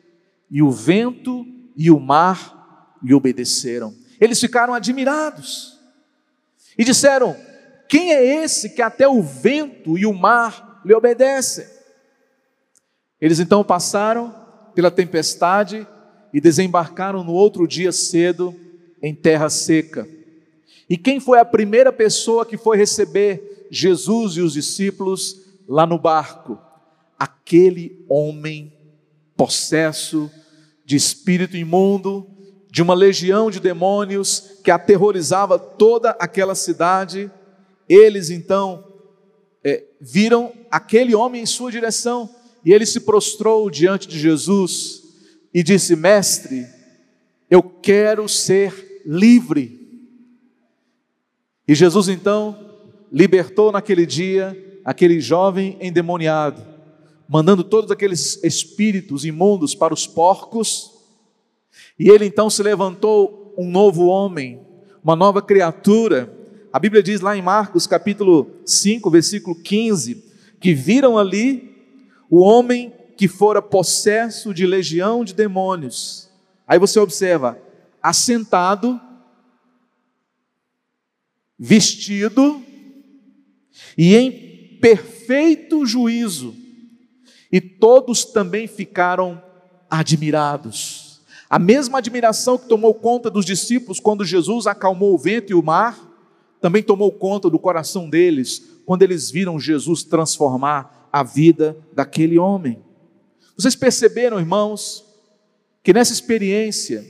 E 0.49 0.61
o 0.61 0.69
vento 0.69 1.43
e 1.75 1.89
o 1.89 1.99
mar 1.99 2.97
lhe 3.01 3.15
obedeceram. 3.15 3.95
Eles 4.19 4.39
ficaram 4.39 4.75
admirados 4.75 5.80
e 6.77 6.83
disseram: 6.83 7.35
Quem 7.87 8.13
é 8.13 8.43
esse 8.43 8.69
que 8.69 8.81
até 8.81 9.07
o 9.07 9.21
vento 9.21 9.97
e 9.97 10.05
o 10.05 10.13
mar 10.13 10.81
lhe 10.85 10.93
obedecem? 10.93 11.65
Eles 13.19 13.39
então 13.39 13.63
passaram 13.63 14.33
pela 14.73 14.89
tempestade 14.89 15.85
e 16.33 16.41
desembarcaram 16.41 17.23
no 17.23 17.33
outro 17.33 17.67
dia 17.67 17.91
cedo 17.91 18.55
em 19.01 19.13
terra 19.13 19.49
seca. 19.49 20.07
E 20.89 20.97
quem 20.97 21.19
foi 21.19 21.39
a 21.39 21.45
primeira 21.45 21.91
pessoa 21.91 22.45
que 22.45 22.57
foi 22.57 22.77
receber 22.77 23.67
Jesus 23.69 24.37
e 24.37 24.41
os 24.41 24.53
discípulos 24.53 25.41
lá 25.67 25.85
no 25.85 25.97
barco? 25.97 26.59
Aquele 27.17 28.03
homem 28.09 28.73
possesso 29.37 30.29
de 30.85 30.95
espírito 30.95 31.55
imundo, 31.55 32.27
de 32.71 32.81
uma 32.81 32.93
legião 32.93 33.51
de 33.51 33.59
demônios 33.59 34.59
que 34.63 34.71
aterrorizava 34.71 35.59
toda 35.59 36.11
aquela 36.11 36.55
cidade. 36.55 37.29
Eles 37.87 38.29
então 38.29 38.81
é, 39.61 39.83
viram 39.99 40.53
aquele 40.71 41.13
homem 41.13 41.43
em 41.43 41.45
sua 41.45 41.69
direção 41.69 42.33
e 42.63 42.71
ele 42.71 42.85
se 42.85 43.01
prostrou 43.01 43.69
diante 43.69 44.07
de 44.07 44.17
Jesus 44.17 45.03
e 45.53 45.61
disse: 45.61 45.97
Mestre, 45.97 46.65
eu 47.49 47.61
quero 47.61 48.29
ser 48.29 49.01
livre. 49.05 49.77
E 51.67 51.75
Jesus 51.75 52.07
então 52.07 52.71
libertou 53.11 53.69
naquele 53.69 54.05
dia 54.05 54.57
aquele 54.85 55.19
jovem 55.19 55.77
endemoniado, 55.81 56.65
mandando 57.27 57.65
todos 57.65 57.91
aqueles 57.91 58.41
espíritos 58.45 59.25
imundos 59.25 59.75
para 59.75 59.93
os 59.93 60.07
porcos, 60.07 61.00
e 62.01 62.09
ele 62.09 62.25
então 62.25 62.49
se 62.49 62.63
levantou 62.63 63.53
um 63.55 63.69
novo 63.69 64.07
homem, 64.07 64.59
uma 65.03 65.15
nova 65.15 65.39
criatura. 65.39 66.35
A 66.73 66.79
Bíblia 66.79 67.03
diz 67.03 67.21
lá 67.21 67.37
em 67.37 67.43
Marcos 67.43 67.85
capítulo 67.85 68.49
5, 68.65 69.07
versículo 69.11 69.55
15, 69.55 70.25
que 70.59 70.73
viram 70.73 71.15
ali 71.15 71.75
o 72.27 72.39
homem 72.39 72.91
que 73.15 73.27
fora 73.27 73.61
possesso 73.61 74.51
de 74.51 74.65
legião 74.65 75.23
de 75.23 75.31
demônios. 75.35 76.27
Aí 76.67 76.79
você 76.79 76.99
observa, 76.99 77.59
assentado, 78.01 78.99
vestido 81.59 82.63
e 83.95 84.15
em 84.15 84.79
perfeito 84.81 85.85
juízo. 85.85 86.55
E 87.51 87.61
todos 87.61 88.25
também 88.25 88.65
ficaram 88.65 89.39
admirados. 89.87 91.10
A 91.51 91.59
mesma 91.59 91.97
admiração 91.97 92.57
que 92.57 92.65
tomou 92.65 92.93
conta 92.93 93.29
dos 93.29 93.43
discípulos 93.43 93.99
quando 93.99 94.23
Jesus 94.23 94.67
acalmou 94.67 95.13
o 95.13 95.17
vento 95.17 95.51
e 95.51 95.53
o 95.53 95.61
mar, 95.61 95.99
também 96.61 96.81
tomou 96.81 97.11
conta 97.11 97.49
do 97.49 97.59
coração 97.59 98.09
deles 98.09 98.79
quando 98.85 99.01
eles 99.01 99.29
viram 99.29 99.59
Jesus 99.59 100.01
transformar 100.01 101.09
a 101.11 101.23
vida 101.23 101.77
daquele 101.91 102.39
homem. 102.39 102.81
Vocês 103.57 103.75
perceberam, 103.75 104.39
irmãos, 104.39 105.03
que 105.83 105.91
nessa 105.91 106.13
experiência, 106.13 107.05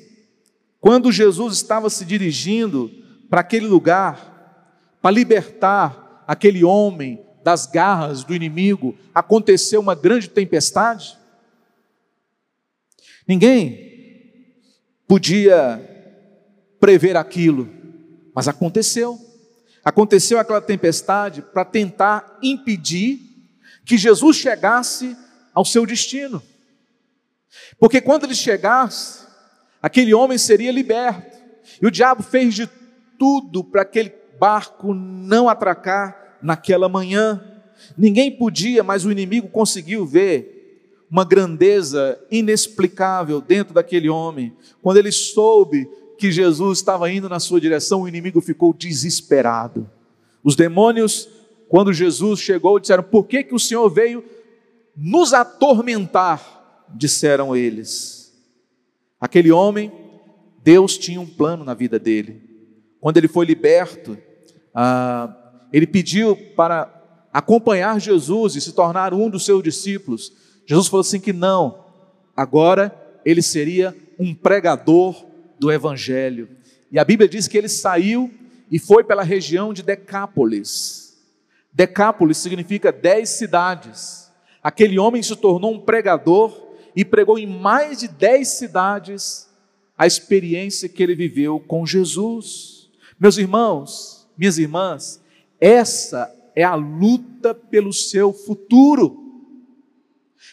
quando 0.80 1.12
Jesus 1.12 1.54
estava 1.54 1.88
se 1.88 2.04
dirigindo 2.04 2.90
para 3.30 3.42
aquele 3.42 3.68
lugar, 3.68 4.98
para 5.04 5.12
libertar 5.12 6.24
aquele 6.28 6.64
homem 6.64 7.24
das 7.44 7.68
garras 7.68 8.24
do 8.24 8.34
inimigo, 8.34 8.98
aconteceu 9.14 9.80
uma 9.80 9.94
grande 9.94 10.28
tempestade? 10.28 11.16
Ninguém 13.28 13.91
podia 15.12 15.78
prever 16.80 17.18
aquilo, 17.18 17.68
mas 18.34 18.48
aconteceu. 18.48 19.20
Aconteceu 19.84 20.40
aquela 20.40 20.62
tempestade 20.62 21.42
para 21.42 21.66
tentar 21.66 22.40
impedir 22.42 23.20
que 23.84 23.98
Jesus 23.98 24.38
chegasse 24.38 25.18
ao 25.54 25.66
seu 25.66 25.86
destino. 25.86 26.42
Porque 27.78 28.00
quando 28.00 28.24
ele 28.24 28.34
chegasse, 28.34 29.28
aquele 29.82 30.14
homem 30.14 30.38
seria 30.38 30.72
liberto. 30.72 31.38
E 31.82 31.86
o 31.86 31.92
diabo 31.92 32.24
fez 32.24 32.54
de 32.54 32.70
tudo 33.20 33.66
para 33.66 33.82
aquele 33.82 34.14
barco 34.40 34.94
não 34.94 35.50
atracar 35.50 36.38
naquela 36.42 36.88
manhã. 36.88 37.44
Ninguém 37.98 38.32
podia, 38.32 38.82
mas 38.82 39.04
o 39.04 39.12
inimigo 39.12 39.50
conseguiu 39.50 40.06
ver 40.06 40.61
uma 41.12 41.26
grandeza 41.26 42.18
inexplicável 42.32 43.42
dentro 43.42 43.74
daquele 43.74 44.10
homem. 44.10 44.54
Quando 44.82 44.98
ele 44.98 45.12
soube 45.12 45.88
que 46.18 46.32
Jesus 46.32 46.80
estava 46.80 47.12
indo 47.12 47.28
na 47.28 47.40
sua 47.40 47.60
direção, 47.60 48.04
o 48.04 48.08
inimigo 48.08 48.40
ficou 48.40 48.74
desesperado. 48.74 49.90
Os 50.42 50.56
demônios 50.56 51.28
quando 51.72 51.94
Jesus 51.94 52.42
chegou, 52.42 52.78
disseram: 52.78 53.02
Por 53.02 53.26
que, 53.26 53.46
que 53.46 53.56
o 53.56 53.60
Senhor 53.60 53.90
veio 53.90 54.26
nos 54.94 55.34
atormentar? 55.34 56.86
Disseram 56.94 57.56
eles. 57.56 58.38
Aquele 59.18 59.54
homem, 59.54 59.90
Deus 60.62 60.98
tinha 60.98 61.22
um 61.22 61.26
plano 61.26 61.64
na 61.64 61.74
vida 61.74 61.98
dele. 61.98 62.42
Quando 63.00 63.16
ele 63.16 63.30
foi 63.30 63.46
liberto, 63.46 64.18
ah, 64.76 65.34
ele 65.72 65.88
pediu 65.88 66.36
para 66.58 66.94
acompanhar 67.32 68.02
Jesus 68.02 68.58
e 68.58 68.62
se 68.62 68.74
tornar 68.74 69.14
um 69.14 69.30
dos 69.30 69.46
seus 69.46 69.64
discípulos. 69.64 70.34
Jesus 70.72 70.88
falou 70.88 71.02
assim: 71.02 71.20
que 71.20 71.34
não, 71.34 71.84
agora 72.34 72.96
ele 73.26 73.42
seria 73.42 73.94
um 74.18 74.34
pregador 74.34 75.26
do 75.60 75.70
Evangelho. 75.70 76.48
E 76.90 76.98
a 76.98 77.04
Bíblia 77.04 77.28
diz 77.28 77.46
que 77.46 77.58
ele 77.58 77.68
saiu 77.68 78.32
e 78.72 78.80
foi 78.80 79.04
pela 79.04 79.22
região 79.22 79.74
de 79.74 79.84
Decápolis. 79.84 81.20
Decápolis 81.74 82.38
significa 82.38 82.90
dez 82.90 83.32
cidades. 83.32 84.32
Aquele 84.64 84.98
homem 84.98 85.22
se 85.22 85.36
tornou 85.36 85.74
um 85.74 85.80
pregador 85.82 86.58
e 86.96 87.04
pregou 87.04 87.38
em 87.38 87.46
mais 87.46 88.00
de 88.00 88.08
dez 88.08 88.48
cidades 88.48 89.50
a 89.98 90.08
experiência 90.08 90.88
que 90.88 91.04
ele 91.04 91.16
viveu 91.16 91.60
com 91.60 91.86
Jesus. 91.86 92.90
Meus 93.20 93.38
irmãos, 93.38 94.26
minhas 94.38 94.58
irmãs, 94.58 95.22
essa 95.60 96.34
é 96.56 96.64
a 96.64 96.76
luta 96.76 97.54
pelo 97.54 97.92
seu 97.92 98.32
futuro. 98.32 99.21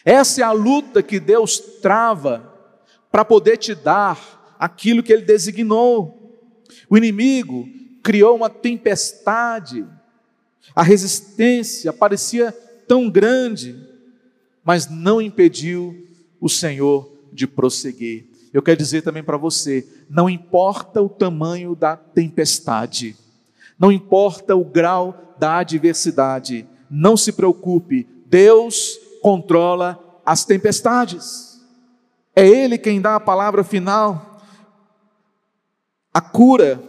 Essa 0.03 0.41
é 0.41 0.43
a 0.43 0.51
luta 0.51 1.03
que 1.03 1.19
Deus 1.19 1.59
trava 1.81 2.53
para 3.11 3.25
poder 3.25 3.57
te 3.57 3.75
dar 3.75 4.55
aquilo 4.59 5.03
que 5.03 5.11
Ele 5.11 5.23
designou. 5.23 6.15
O 6.89 6.97
inimigo 6.97 7.67
criou 8.03 8.35
uma 8.35 8.49
tempestade 8.49 9.85
a 10.75 10.83
resistência 10.83 11.91
parecia 11.91 12.51
tão 12.87 13.09
grande, 13.09 13.75
mas 14.63 14.89
não 14.89 15.21
impediu 15.21 16.07
o 16.39 16.49
Senhor 16.49 17.11
de 17.33 17.47
prosseguir. 17.47 18.27
Eu 18.53 18.61
quero 18.61 18.77
dizer 18.77 19.01
também 19.01 19.23
para 19.23 19.37
você: 19.37 19.87
não 20.09 20.29
importa 20.29 21.01
o 21.01 21.09
tamanho 21.09 21.75
da 21.75 21.95
tempestade, 21.95 23.15
Não 23.77 23.91
importa 23.91 24.55
o 24.55 24.65
grau 24.65 25.35
da 25.39 25.57
adversidade, 25.57 26.67
não 26.89 27.15
se 27.15 27.31
preocupe, 27.31 28.07
Deus 28.25 28.99
controla 29.21 30.21
as 30.25 30.45
tempestades. 30.45 31.59
É 32.35 32.47
Ele 32.47 32.77
quem 32.77 33.01
dá 33.01 33.15
a 33.15 33.19
palavra 33.19 33.63
final. 33.63 34.39
A 36.13 36.21
cura 36.21 36.81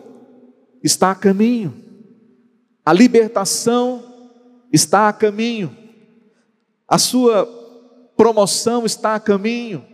está 0.82 1.10
a 1.10 1.14
caminho, 1.14 1.84
a 2.84 2.92
libertação 2.92 4.02
está 4.72 5.08
a 5.08 5.12
caminho, 5.12 5.76
a 6.88 6.98
sua 6.98 7.46
promoção 8.16 8.86
está 8.86 9.14
a 9.14 9.20
caminho, 9.20 9.84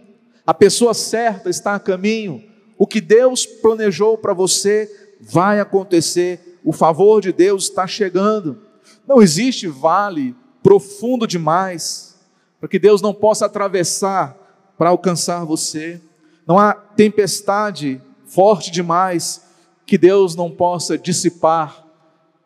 a 0.46 0.54
pessoa 0.54 0.94
certa 0.94 1.50
está 1.50 1.74
a 1.74 1.80
caminho, 1.80 2.42
o 2.78 2.86
que 2.86 3.00
Deus 3.00 3.44
planejou 3.46 4.16
para 4.16 4.32
você 4.32 4.90
vai 5.20 5.58
acontecer, 5.58 6.58
o 6.64 6.72
favor 6.72 7.20
de 7.20 7.32
Deus 7.32 7.64
está 7.64 7.86
chegando. 7.86 8.62
Não 9.06 9.20
existe 9.20 9.66
vale 9.66 10.34
profundo 10.62 11.26
demais 11.26 12.15
para 12.60 12.68
que 12.68 12.78
Deus 12.78 13.02
não 13.02 13.12
possa 13.12 13.46
atravessar 13.46 14.36
para 14.78 14.90
alcançar 14.90 15.44
você. 15.44 16.00
Não 16.46 16.58
há 16.58 16.72
tempestade 16.75 18.00
forte 18.26 18.70
demais 18.70 19.42
que 19.84 19.96
Deus 19.96 20.34
não 20.34 20.50
possa 20.50 20.98
dissipar 20.98 21.84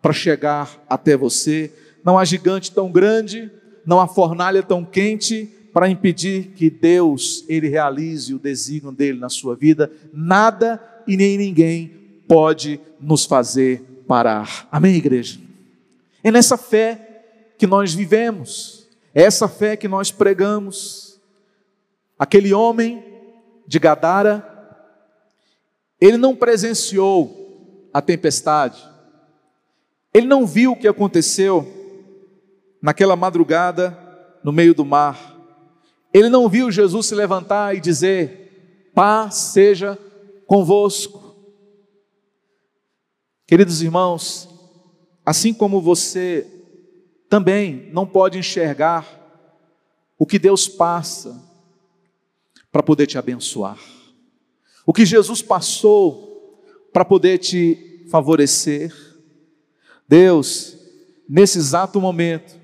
para 0.00 0.12
chegar 0.12 0.82
até 0.88 1.16
você. 1.16 1.72
Não 2.04 2.18
há 2.18 2.24
gigante 2.24 2.72
tão 2.72 2.90
grande, 2.90 3.50
não 3.84 4.00
há 4.00 4.06
fornalha 4.06 4.62
tão 4.62 4.84
quente 4.84 5.48
para 5.72 5.88
impedir 5.88 6.52
que 6.56 6.68
Deus 6.68 7.44
ele 7.48 7.68
realize 7.68 8.34
o 8.34 8.38
desígnio 8.38 8.92
dele 8.92 9.18
na 9.18 9.28
sua 9.28 9.54
vida. 9.54 9.90
Nada 10.12 10.82
e 11.06 11.16
nem 11.16 11.38
ninguém 11.38 11.92
pode 12.26 12.80
nos 13.00 13.24
fazer 13.24 13.82
parar. 14.06 14.68
Amém, 14.70 14.96
igreja. 14.96 15.38
É 16.22 16.30
nessa 16.30 16.56
fé 16.56 17.54
que 17.56 17.66
nós 17.66 17.94
vivemos. 17.94 18.79
Essa 19.14 19.48
fé 19.48 19.76
que 19.76 19.88
nós 19.88 20.10
pregamos. 20.10 21.20
Aquele 22.18 22.52
homem 22.52 23.04
de 23.66 23.78
Gadara 23.78 24.50
ele 26.00 26.16
não 26.16 26.34
presenciou 26.34 27.88
a 27.92 28.00
tempestade, 28.00 28.82
ele 30.14 30.26
não 30.26 30.46
viu 30.46 30.72
o 30.72 30.76
que 30.76 30.88
aconteceu 30.88 31.66
naquela 32.80 33.14
madrugada 33.14 33.98
no 34.42 34.50
meio 34.50 34.74
do 34.74 34.84
mar, 34.84 35.36
ele 36.12 36.30
não 36.30 36.48
viu 36.48 36.70
Jesus 36.70 37.06
se 37.06 37.14
levantar 37.14 37.76
e 37.76 37.80
dizer: 37.80 38.90
Paz 38.94 39.34
seja 39.34 39.98
convosco. 40.46 41.36
Queridos 43.46 43.82
irmãos, 43.82 44.48
assim 45.26 45.52
como 45.52 45.80
você 45.80 46.59
também 47.30 47.88
não 47.92 48.06
pode 48.06 48.36
enxergar 48.38 49.06
o 50.18 50.26
que 50.26 50.38
Deus 50.38 50.68
passa 50.68 51.42
para 52.70 52.82
poder 52.82 53.06
te 53.06 53.16
abençoar 53.16 53.78
o 54.90 54.92
que 54.92 55.06
Jesus 55.06 55.40
passou 55.40 56.60
para 56.92 57.04
poder 57.04 57.38
te 57.38 58.04
favorecer. 58.10 58.92
Deus, 60.08 60.76
nesse 61.28 61.58
exato 61.58 62.00
momento, 62.00 62.58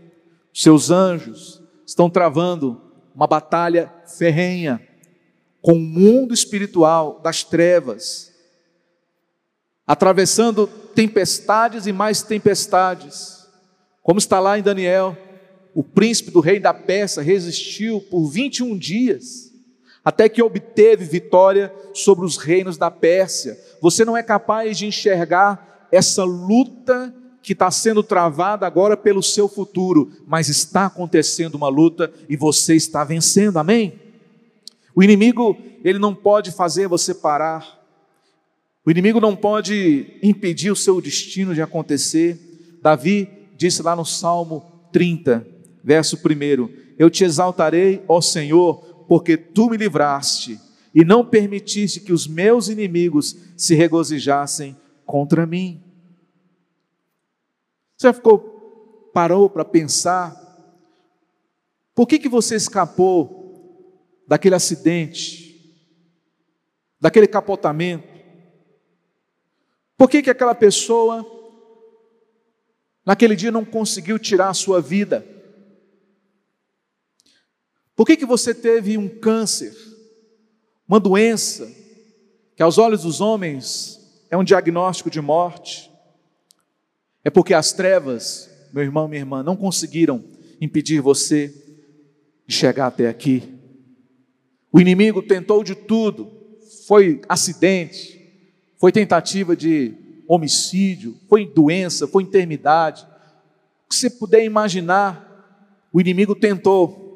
seus 0.53 0.91
anjos 0.91 1.63
estão 1.87 2.11
travando 2.11 2.83
uma 3.15 3.29
batalha 3.29 3.93
ferrenha 4.19 4.85
com 5.63 5.75
o 5.75 5.79
mundo 5.79 6.35
espiritual 6.35 7.21
das 7.21 7.45
trevas, 7.45 8.35
atravessando 9.87 10.67
tempestades 10.67 11.87
e 11.87 11.93
mais 11.93 12.23
tempestades. 12.23 13.36
Como 14.07 14.21
está 14.21 14.39
lá 14.39 14.57
em 14.57 14.63
Daniel, 14.63 15.19
o 15.75 15.83
príncipe 15.83 16.31
do 16.31 16.39
rei 16.39 16.61
da 16.61 16.73
Pérsia 16.73 17.21
resistiu 17.25 18.01
por 18.03 18.29
21 18.29 18.79
dias 18.79 19.53
até 20.05 20.29
que 20.29 20.41
obteve 20.41 21.05
vitória 21.05 21.75
sobre 21.93 22.25
os 22.25 22.37
reinos 22.37 22.77
da 22.79 22.89
Pérsia. 22.89 23.59
Você 23.83 24.05
não 24.05 24.17
é 24.17 24.23
capaz 24.23 24.79
de 24.79 24.87
enxergar 24.87 25.89
essa 25.91 26.23
luta 26.23 27.13
que 27.43 27.53
está 27.53 27.69
sendo 27.69 28.01
travada 28.01 28.65
agora 28.65 28.97
pelo 28.97 29.25
seu 29.25 29.49
futuro, 29.49 30.13
mas 30.25 30.49
está 30.49 30.87
acontecendo 30.87 31.57
uma 31.57 31.69
luta 31.69 32.13
e 32.29 32.37
você 32.37 32.77
está 32.77 33.03
vencendo, 33.03 33.59
amém? 33.59 34.01
O 34.95 35.03
inimigo, 35.03 35.57
ele 35.83 35.99
não 35.99 36.15
pode 36.15 36.53
fazer 36.53 36.87
você 36.87 37.13
parar, 37.13 37.85
o 38.85 38.91
inimigo 38.93 39.21
não 39.21 39.35
pode 39.35 40.17
impedir 40.23 40.71
o 40.71 40.77
seu 40.77 41.01
destino 41.01 41.53
de 41.57 41.61
acontecer. 41.61 42.39
Davi 42.81 43.36
disse 43.57 43.83
lá 43.83 43.97
no 43.97 44.05
Salmo 44.05 44.89
30, 44.93 45.47
verso 45.83 46.17
1: 46.17 46.69
Eu 46.99 47.09
te 47.11 47.25
exaltarei, 47.25 48.05
ó 48.07 48.21
Senhor, 48.21 49.05
porque 49.09 49.37
tu 49.37 49.71
me 49.71 49.77
livraste 49.77 50.61
e 50.95 51.05
não 51.05 51.25
permitiste 51.25 52.01
que 52.01 52.13
os 52.13 52.27
meus 52.27 52.69
inimigos 52.69 53.37
se 53.57 53.75
regozijassem 53.75 54.77
contra 55.05 55.47
mim. 55.47 55.83
Você 57.97 58.09
já 58.09 58.13
ficou, 58.13 59.11
parou 59.13 59.49
para 59.49 59.65
pensar, 59.65 60.35
por 61.95 62.07
que, 62.07 62.19
que 62.19 62.29
você 62.29 62.57
escapou 62.57 64.23
daquele 64.27 64.55
acidente, 64.55 65.81
daquele 67.01 67.27
capotamento? 67.27 68.17
Por 69.97 70.11
que, 70.11 70.23
que 70.23 70.31
aquela 70.31 70.55
pessoa, 70.55 71.25
naquele 73.07 73.37
dia, 73.37 73.53
não 73.53 73.65
conseguiu 73.65 74.19
tirar 74.19 74.49
a 74.49 74.55
sua 74.55 74.83
vida? 74.83 75.25
Por 77.95 78.05
que, 78.05 78.17
que 78.17 78.27
você 78.27 78.53
teve 78.53 78.99
um 78.99 79.09
câncer, 79.09 79.75
uma 80.87 81.01
doença, 81.01 81.73
que 82.57 82.63
aos 82.63 82.77
olhos 82.77 83.03
dos 83.03 83.21
homens 83.21 83.99
é 84.29 84.37
um 84.37 84.45
diagnóstico 84.45 85.09
de 85.09 85.21
morte? 85.21 85.91
É 87.25 87.31
porque 87.31 87.55
as 87.55 87.73
trevas, 87.73 88.51
meu 88.73 88.83
irmão, 88.83 89.09
minha 89.09 89.21
irmã, 89.21 89.43
não 89.43 89.57
conseguiram 89.57 90.23
impedir 90.61 91.01
você 91.01 91.49
de 92.47 92.55
chegar 92.55 92.89
até 92.89 93.09
aqui. 93.09 93.55
O 94.71 94.81
inimigo 94.81 95.23
tentou 95.23 95.65
de 95.65 95.75
tudo, 95.75 96.31
foi 96.87 97.23
acidente, 97.29 98.17
foi 98.79 98.93
tentativa 98.93 99.57
de 99.57 99.95
homicídio, 100.29 101.17
foi 101.29 101.47
doença, 101.47 102.07
foi 102.07 102.23
enfermidade. 102.23 103.07
O 103.85 103.89
que 103.89 103.97
você 103.97 104.11
puder 104.11 104.45
imaginar, 104.45 105.89
o 105.93 106.01
inimigo 106.01 106.35
tentou 106.35 107.07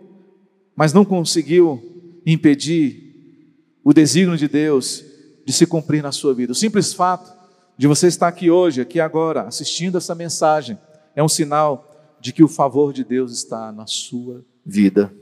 mas 0.81 0.94
não 0.94 1.05
conseguiu 1.05 1.79
impedir 2.25 3.53
o 3.85 3.92
desígnio 3.92 4.38
de 4.38 4.49
Deus 4.49 5.05
de 5.44 5.53
se 5.53 5.66
cumprir 5.66 6.03
na 6.03 6.11
sua 6.11 6.33
vida. 6.33 6.53
O 6.53 6.55
simples 6.55 6.94
fato 6.94 7.31
de 7.77 7.87
você 7.87 8.07
estar 8.07 8.29
aqui 8.29 8.51
hoje, 8.51 8.81
aqui 8.81 8.99
agora, 8.99 9.42
assistindo 9.42 9.99
essa 9.99 10.14
mensagem, 10.14 10.79
é 11.14 11.23
um 11.23 11.29
sinal 11.29 12.16
de 12.18 12.33
que 12.33 12.42
o 12.42 12.49
favor 12.49 12.94
de 12.94 13.05
Deus 13.05 13.31
está 13.31 13.70
na 13.70 13.87
sua 13.87 14.42
vida. 14.64 15.12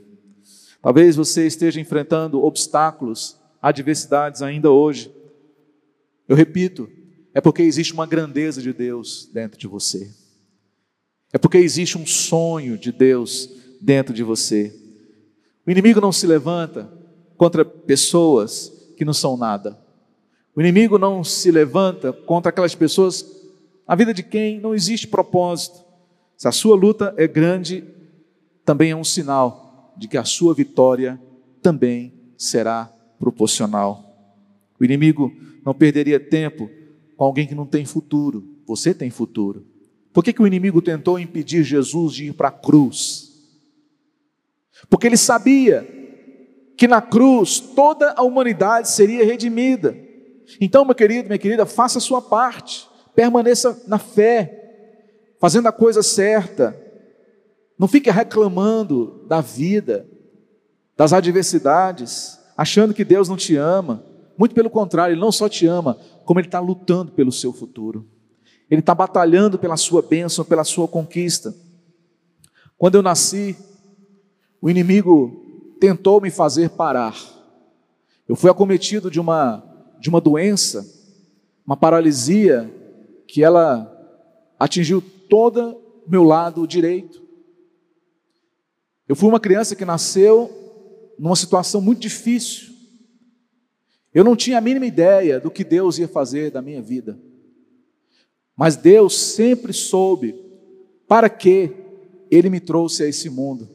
Talvez 0.81 1.17
você 1.17 1.45
esteja 1.45 1.81
enfrentando 1.81 2.41
obstáculos, 2.41 3.37
adversidades 3.61 4.41
ainda 4.41 4.71
hoje. 4.71 5.13
Eu 6.25 6.37
repito, 6.37 6.89
é 7.33 7.39
porque 7.41 7.61
existe 7.61 7.93
uma 7.93 8.05
grandeza 8.05 8.61
de 8.61 8.73
Deus 8.73 9.29
dentro 9.31 9.59
de 9.59 9.67
você. 9.67 10.11
É 11.31 11.37
porque 11.37 11.57
existe 11.57 11.97
um 11.97 12.05
sonho 12.05 12.77
de 12.77 12.91
Deus 12.91 13.49
dentro 13.79 14.13
de 14.13 14.23
você. 14.23 14.75
O 15.65 15.71
inimigo 15.71 16.01
não 16.01 16.11
se 16.11 16.25
levanta 16.25 16.91
contra 17.37 17.63
pessoas 17.63 18.71
que 18.97 19.05
não 19.05 19.13
são 19.13 19.37
nada. 19.37 19.77
O 20.55 20.61
inimigo 20.61 20.97
não 20.97 21.23
se 21.23 21.51
levanta 21.51 22.11
contra 22.11 22.49
aquelas 22.49 22.73
pessoas, 22.73 23.25
a 23.87 23.95
vida 23.95 24.13
de 24.13 24.23
quem 24.23 24.59
não 24.59 24.73
existe 24.73 25.07
propósito. 25.07 25.85
Se 26.35 26.47
a 26.47 26.51
sua 26.51 26.75
luta 26.75 27.13
é 27.15 27.27
grande, 27.27 27.83
também 28.65 28.91
é 28.91 28.95
um 28.95 29.03
sinal 29.03 29.93
de 29.95 30.07
que 30.07 30.17
a 30.17 30.23
sua 30.23 30.53
vitória 30.53 31.21
também 31.61 32.13
será 32.37 32.91
proporcional. 33.19 34.03
O 34.79 34.83
inimigo 34.83 35.31
não 35.63 35.73
perderia 35.73 36.19
tempo 36.19 36.69
com 37.19 37.25
alguém 37.25 37.45
que 37.45 37.53
não 37.53 37.65
tem 37.65 37.83
futuro. 37.83 38.47
Você 38.65 38.93
tem 38.93 39.09
futuro. 39.09 39.65
Por 40.13 40.23
que, 40.23 40.31
que 40.31 40.41
o 40.41 40.47
inimigo 40.47 40.81
tentou 40.81 41.19
impedir 41.19 41.65
Jesus 41.65 42.13
de 42.13 42.27
ir 42.27 42.33
para 42.33 42.47
a 42.47 42.51
cruz? 42.51 43.29
Porque 44.89 45.05
ele 45.05 45.17
sabia 45.17 45.85
que 46.77 46.87
na 46.87 47.01
cruz 47.01 47.59
toda 47.59 48.13
a 48.15 48.23
humanidade 48.23 48.89
seria 48.89 49.25
redimida. 49.25 49.97
Então, 50.61 50.85
meu 50.85 50.95
querido, 50.95 51.27
minha 51.27 51.37
querida, 51.37 51.65
faça 51.65 51.97
a 51.97 52.01
sua 52.01 52.21
parte, 52.21 52.87
permaneça 53.13 53.83
na 53.85 53.99
fé, 53.99 55.35
fazendo 55.41 55.67
a 55.67 55.73
coisa 55.73 56.01
certa. 56.01 56.73
Não 57.77 57.89
fique 57.89 58.09
reclamando 58.09 59.25
da 59.27 59.41
vida, 59.41 60.07
das 60.95 61.11
adversidades, 61.11 62.39
achando 62.55 62.93
que 62.93 63.03
Deus 63.03 63.27
não 63.27 63.35
te 63.35 63.57
ama. 63.57 64.05
Muito 64.39 64.55
pelo 64.55 64.69
contrário, 64.69 65.13
Ele 65.13 65.19
não 65.19 65.33
só 65.33 65.49
te 65.49 65.67
ama, 65.67 65.97
como 66.23 66.39
Ele 66.39 66.47
está 66.47 66.61
lutando 66.61 67.11
pelo 67.11 67.29
seu 67.29 67.51
futuro. 67.51 68.07
Ele 68.71 68.79
está 68.79 68.95
batalhando 68.95 69.59
pela 69.59 69.75
sua 69.75 70.01
bênção, 70.01 70.45
pela 70.45 70.63
sua 70.63 70.87
conquista. 70.87 71.53
Quando 72.77 72.95
eu 72.95 73.01
nasci, 73.01 73.57
o 74.61 74.69
inimigo 74.69 75.75
tentou 75.77 76.21
me 76.21 76.31
fazer 76.31 76.69
parar. 76.69 77.17
Eu 78.29 78.35
fui 78.37 78.49
acometido 78.49 79.11
de 79.11 79.19
uma, 79.19 79.61
de 79.99 80.07
uma 80.07 80.21
doença, 80.21 80.87
uma 81.65 81.75
paralisia, 81.75 82.73
que 83.27 83.43
ela 83.43 83.91
atingiu 84.57 85.01
todo 85.29 85.81
o 86.07 86.09
meu 86.09 86.23
lado 86.23 86.65
direito. 86.65 87.21
Eu 89.05 89.17
fui 89.17 89.27
uma 89.27 89.39
criança 89.39 89.75
que 89.75 89.83
nasceu 89.83 90.49
numa 91.19 91.35
situação 91.35 91.81
muito 91.81 91.99
difícil. 91.99 92.78
Eu 94.13 94.23
não 94.23 94.35
tinha 94.35 94.57
a 94.57 94.61
mínima 94.61 94.85
ideia 94.85 95.39
do 95.39 95.51
que 95.51 95.63
Deus 95.63 95.97
ia 95.97 96.07
fazer 96.07 96.51
da 96.51 96.61
minha 96.61 96.81
vida. 96.81 97.19
Mas 98.55 98.75
Deus 98.75 99.17
sempre 99.17 99.71
soube 99.71 100.35
para 101.07 101.29
que 101.29 101.71
Ele 102.29 102.49
me 102.49 102.59
trouxe 102.59 103.03
a 103.03 103.07
esse 103.07 103.29
mundo. 103.29 103.69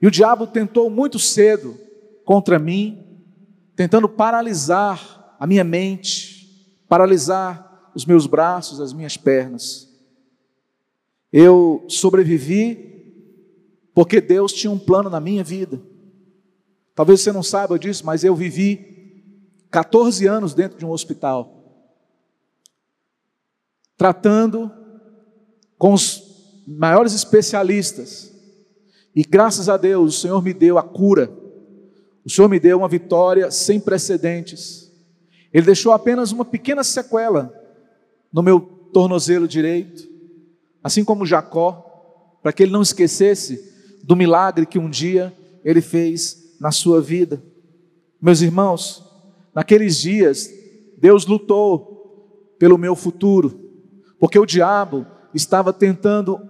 E 0.00 0.06
o 0.06 0.10
diabo 0.10 0.46
tentou 0.46 0.90
muito 0.90 1.18
cedo 1.18 1.76
contra 2.24 2.58
mim, 2.58 3.04
tentando 3.74 4.08
paralisar 4.08 5.36
a 5.38 5.46
minha 5.46 5.64
mente, 5.64 6.82
paralisar 6.88 7.90
os 7.94 8.04
meus 8.04 8.26
braços, 8.26 8.80
as 8.80 8.92
minhas 8.92 9.16
pernas. 9.16 9.88
Eu 11.32 11.84
sobrevivi 11.88 12.86
porque 13.94 14.20
Deus 14.20 14.52
tinha 14.52 14.70
um 14.70 14.78
plano 14.78 15.08
na 15.08 15.20
minha 15.20 15.42
vida. 15.42 15.80
Talvez 16.94 17.20
você 17.20 17.32
não 17.32 17.42
saiba 17.42 17.78
disso, 17.78 18.04
mas 18.04 18.24
eu 18.24 18.34
vivi 18.34 18.95
14 19.70 20.26
anos 20.26 20.54
dentro 20.54 20.78
de 20.78 20.84
um 20.84 20.90
hospital 20.90 21.56
tratando 23.96 24.70
com 25.78 25.92
os 25.92 26.22
maiores 26.66 27.14
especialistas. 27.14 28.32
E 29.14 29.22
graças 29.22 29.68
a 29.68 29.76
Deus, 29.76 30.16
o 30.16 30.20
Senhor 30.20 30.42
me 30.42 30.52
deu 30.52 30.78
a 30.78 30.82
cura. 30.82 31.30
O 32.24 32.30
Senhor 32.30 32.48
me 32.48 32.60
deu 32.60 32.78
uma 32.78 32.88
vitória 32.88 33.50
sem 33.50 33.80
precedentes. 33.80 34.92
Ele 35.52 35.66
deixou 35.66 35.92
apenas 35.92 36.32
uma 36.32 36.44
pequena 36.44 36.84
sequela 36.84 37.52
no 38.32 38.42
meu 38.42 38.60
tornozelo 38.60 39.48
direito, 39.48 40.06
assim 40.82 41.04
como 41.04 41.24
Jacó, 41.24 42.38
para 42.42 42.52
que 42.52 42.62
ele 42.62 42.72
não 42.72 42.82
esquecesse 42.82 43.72
do 44.02 44.14
milagre 44.14 44.66
que 44.66 44.78
um 44.78 44.90
dia 44.90 45.34
ele 45.64 45.80
fez 45.80 46.54
na 46.60 46.70
sua 46.70 47.00
vida. 47.00 47.42
Meus 48.20 48.42
irmãos, 48.42 49.05
naqueles 49.56 49.98
dias, 49.98 50.48
Deus 50.96 51.26
lutou 51.26 52.54
pelo 52.60 52.78
meu 52.78 52.94
futuro 52.94 53.66
porque 54.18 54.38
o 54.38 54.46
diabo 54.46 55.06
estava 55.34 55.72
tentando 55.72 56.40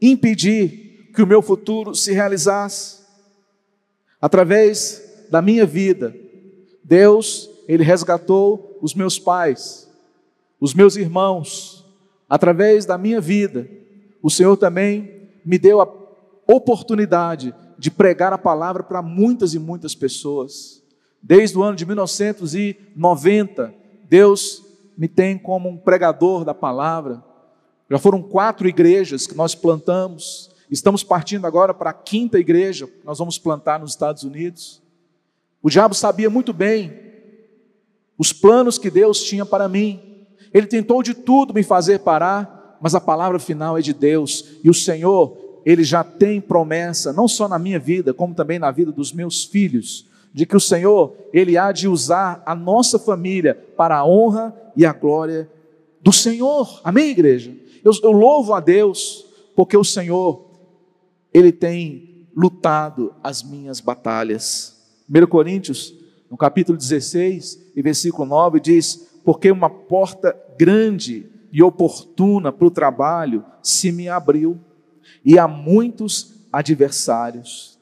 impedir 0.00 1.10
que 1.14 1.22
o 1.22 1.26
meu 1.26 1.42
futuro 1.42 1.94
se 1.94 2.12
realizasse. 2.12 2.98
Através 4.20 5.26
da 5.30 5.42
minha 5.42 5.66
vida, 5.66 6.14
Deus, 6.84 7.50
Ele 7.66 7.82
resgatou 7.82 8.78
os 8.80 8.94
meus 8.94 9.18
pais, 9.18 9.88
os 10.60 10.74
meus 10.74 10.96
irmãos, 10.96 11.84
através 12.28 12.86
da 12.86 12.96
minha 12.96 13.20
vida, 13.20 13.68
o 14.22 14.30
Senhor 14.30 14.56
também 14.56 15.28
me 15.44 15.58
deu 15.58 15.80
a 15.80 15.88
oportunidade 16.46 17.54
de 17.78 17.90
pregar 17.90 18.32
a 18.32 18.38
palavra 18.38 18.82
para 18.82 19.02
muitas 19.02 19.54
e 19.54 19.58
muitas 19.58 19.94
pessoas. 19.94 20.82
Desde 21.22 21.58
o 21.58 21.62
ano 21.62 21.76
de 21.76 21.84
1990, 21.84 23.74
Deus 24.08 24.62
me 24.96 25.08
tem 25.08 25.38
como 25.38 25.68
um 25.68 25.76
pregador 25.76 26.44
da 26.44 26.54
palavra. 26.54 27.22
Já 27.90 27.98
foram 27.98 28.22
quatro 28.22 28.68
igrejas 28.68 29.26
que 29.26 29.36
nós 29.36 29.54
plantamos. 29.54 30.50
Estamos 30.70 31.02
partindo 31.02 31.46
agora 31.46 31.72
para 31.72 31.90
a 31.90 31.94
quinta 31.94 32.38
igreja 32.38 32.86
que 32.86 33.04
nós 33.04 33.18
vamos 33.18 33.38
plantar 33.38 33.78
nos 33.78 33.92
Estados 33.92 34.22
Unidos. 34.24 34.82
O 35.62 35.70
diabo 35.70 35.94
sabia 35.94 36.30
muito 36.30 36.52
bem 36.52 37.08
os 38.18 38.32
planos 38.32 38.78
que 38.78 38.90
Deus 38.90 39.22
tinha 39.22 39.46
para 39.46 39.68
mim. 39.68 40.26
Ele 40.52 40.66
tentou 40.66 41.02
de 41.02 41.14
tudo 41.14 41.54
me 41.54 41.62
fazer 41.62 42.00
parar, 42.00 42.78
mas 42.80 42.94
a 42.94 43.00
palavra 43.00 43.38
final 43.38 43.78
é 43.78 43.80
de 43.80 43.92
Deus. 43.92 44.58
E 44.64 44.68
o 44.68 44.74
Senhor, 44.74 45.60
ele 45.64 45.84
já 45.84 46.02
tem 46.02 46.40
promessa, 46.40 47.12
não 47.12 47.28
só 47.28 47.48
na 47.48 47.58
minha 47.58 47.78
vida, 47.78 48.12
como 48.12 48.34
também 48.34 48.58
na 48.58 48.70
vida 48.70 48.90
dos 48.90 49.12
meus 49.12 49.44
filhos, 49.44 50.07
de 50.38 50.46
que 50.46 50.56
o 50.56 50.60
Senhor, 50.60 51.16
ele 51.32 51.58
há 51.58 51.72
de 51.72 51.88
usar 51.88 52.44
a 52.46 52.54
nossa 52.54 52.96
família 52.96 53.56
para 53.76 53.96
a 53.96 54.06
honra 54.06 54.54
e 54.76 54.86
a 54.86 54.92
glória 54.92 55.50
do 56.00 56.12
Senhor. 56.12 56.80
Amém, 56.84 57.10
igreja? 57.10 57.52
Eu, 57.84 57.90
eu 58.04 58.12
louvo 58.12 58.54
a 58.54 58.60
Deus, 58.60 59.26
porque 59.56 59.76
o 59.76 59.82
Senhor, 59.82 60.48
Ele 61.34 61.50
tem 61.50 62.28
lutado 62.36 63.12
as 63.20 63.42
minhas 63.42 63.80
batalhas. 63.80 64.80
1 65.12 65.26
Coríntios, 65.26 65.92
no 66.30 66.36
capítulo 66.36 66.78
16 66.78 67.72
e 67.74 67.82
versículo 67.82 68.24
9, 68.24 68.60
diz: 68.60 69.18
Porque 69.24 69.50
uma 69.50 69.68
porta 69.68 70.40
grande 70.56 71.26
e 71.50 71.64
oportuna 71.64 72.52
para 72.52 72.68
o 72.68 72.70
trabalho 72.70 73.44
se 73.60 73.90
me 73.90 74.08
abriu, 74.08 74.56
e 75.24 75.36
há 75.36 75.48
muitos 75.48 76.46
adversários. 76.52 77.77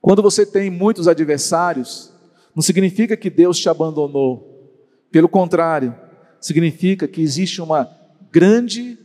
Quando 0.00 0.22
você 0.22 0.46
tem 0.46 0.70
muitos 0.70 1.08
adversários, 1.08 2.12
não 2.54 2.62
significa 2.62 3.16
que 3.16 3.30
Deus 3.30 3.58
te 3.58 3.68
abandonou. 3.68 4.72
Pelo 5.10 5.28
contrário, 5.28 5.94
significa 6.40 7.08
que 7.08 7.20
existe 7.20 7.60
uma 7.60 7.88
grande 8.30 8.98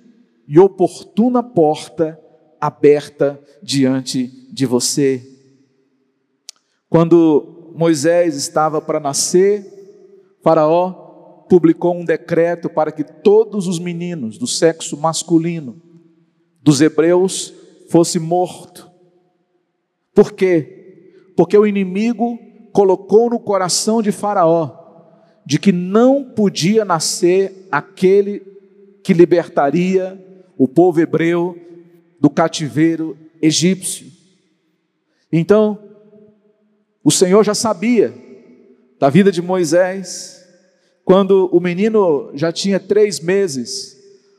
e 0.47 0.59
oportuna 0.59 1.41
porta 1.41 2.19
aberta 2.59 3.39
diante 3.61 4.27
de 4.51 4.65
você. 4.65 5.21
Quando 6.89 7.71
Moisés 7.75 8.35
estava 8.35 8.79
para 8.81 8.99
nascer, 8.99 9.65
Faraó 10.43 11.45
publicou 11.49 11.95
um 11.95 12.05
decreto 12.05 12.69
para 12.69 12.91
que 12.91 13.03
todos 13.03 13.67
os 13.67 13.79
meninos 13.79 14.37
do 14.37 14.47
sexo 14.47 14.97
masculino 14.97 15.81
dos 16.61 16.81
hebreus 16.81 17.53
fossem 17.89 18.21
mortos. 18.21 18.87
Por 20.13 20.31
quê? 20.31 20.82
Porque 21.35 21.57
o 21.57 21.65
inimigo 21.65 22.39
colocou 22.71 23.29
no 23.29 23.39
coração 23.39 24.01
de 24.01 24.11
Faraó 24.11 24.83
de 25.45 25.59
que 25.59 25.71
não 25.71 26.23
podia 26.23 26.85
nascer 26.85 27.67
aquele 27.71 28.41
que 29.03 29.13
libertaria 29.13 30.17
o 30.57 30.67
povo 30.67 31.01
hebreu 31.01 31.57
do 32.19 32.29
cativeiro 32.29 33.17
egípcio. 33.41 34.07
Então, 35.31 35.77
o 37.03 37.11
Senhor 37.11 37.43
já 37.43 37.53
sabia 37.53 38.13
da 38.97 39.09
vida 39.09 39.31
de 39.31 39.41
Moisés, 39.41 40.41
quando 41.03 41.49
o 41.51 41.59
menino 41.59 42.31
já 42.33 42.51
tinha 42.51 42.79
três 42.79 43.19
meses, 43.19 43.97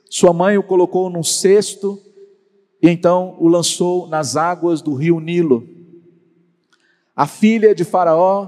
sua 0.08 0.32
mãe 0.32 0.56
o 0.56 0.62
colocou 0.62 1.10
num 1.10 1.22
cesto 1.22 2.00
e 2.80 2.88
então 2.88 3.36
o 3.38 3.48
lançou 3.48 4.06
nas 4.06 4.36
águas 4.36 4.80
do 4.80 4.94
rio 4.94 5.20
Nilo. 5.20 5.68
A 7.14 7.26
filha 7.26 7.74
de 7.74 7.84
Faraó 7.84 8.46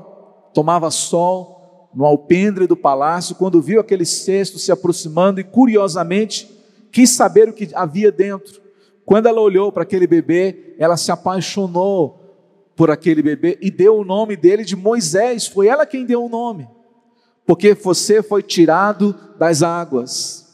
tomava 0.53 0.91
sol 0.91 1.91
no 1.95 2.05
alpendre 2.05 2.67
do 2.67 2.77
palácio, 2.77 3.37
quando 3.37 3.63
viu 3.63 3.81
aquele 3.81 4.05
cesto 4.05 4.59
se 4.59 4.71
aproximando 4.71 5.41
e 5.41 5.45
curiosamente 5.45 6.51
quis 6.93 7.11
saber 7.11 7.49
o 7.49 7.53
que 7.53 7.71
havia 7.75 8.13
dentro. 8.13 8.61
Quando 9.05 9.27
ela 9.27 9.41
olhou 9.41 9.73
para 9.73 9.83
aquele 9.83 10.07
bebê, 10.07 10.75
ela 10.79 10.97
se 10.97 11.11
apaixonou 11.11 12.21
por 12.77 12.91
aquele 12.91 13.23
bebê 13.23 13.57
e 13.63 13.71
deu 13.71 13.97
o 13.97 14.05
nome 14.05 14.37
dele 14.37 14.65
de 14.65 14.77
Moisés. 14.77 15.47
Foi 15.47 15.69
ela 15.69 15.87
quem 15.87 16.05
deu 16.05 16.25
o 16.25 16.29
nome, 16.29 16.69
porque 17.47 17.73
você 17.73 18.23
foi 18.23 18.43
tirado 18.43 19.15
das 19.39 19.63
águas. 19.63 20.47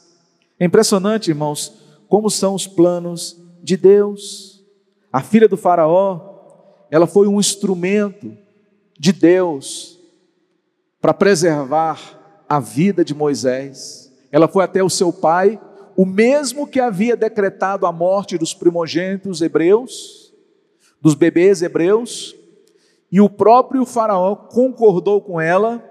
É 0.60 0.64
impressionante, 0.64 1.30
irmãos, 1.30 1.72
como 2.08 2.30
são 2.30 2.54
os 2.54 2.68
planos 2.68 3.36
de 3.62 3.76
Deus. 3.76 4.64
A 5.12 5.20
filha 5.20 5.48
do 5.48 5.56
Faraó, 5.56 6.31
ela 6.92 7.06
foi 7.06 7.26
um 7.26 7.40
instrumento 7.40 8.36
de 8.98 9.14
Deus 9.14 9.98
para 11.00 11.14
preservar 11.14 12.44
a 12.46 12.60
vida 12.60 13.02
de 13.02 13.14
Moisés. 13.14 14.12
Ela 14.30 14.46
foi 14.46 14.62
até 14.62 14.84
o 14.84 14.90
seu 14.90 15.10
pai, 15.10 15.58
o 15.96 16.04
mesmo 16.04 16.66
que 16.66 16.78
havia 16.78 17.16
decretado 17.16 17.86
a 17.86 17.92
morte 17.92 18.36
dos 18.36 18.52
primogênitos 18.52 19.40
hebreus, 19.40 20.34
dos 21.00 21.14
bebês 21.14 21.62
hebreus, 21.62 22.36
e 23.10 23.22
o 23.22 23.30
próprio 23.30 23.86
Faraó 23.86 24.36
concordou 24.36 25.22
com 25.22 25.40
ela, 25.40 25.82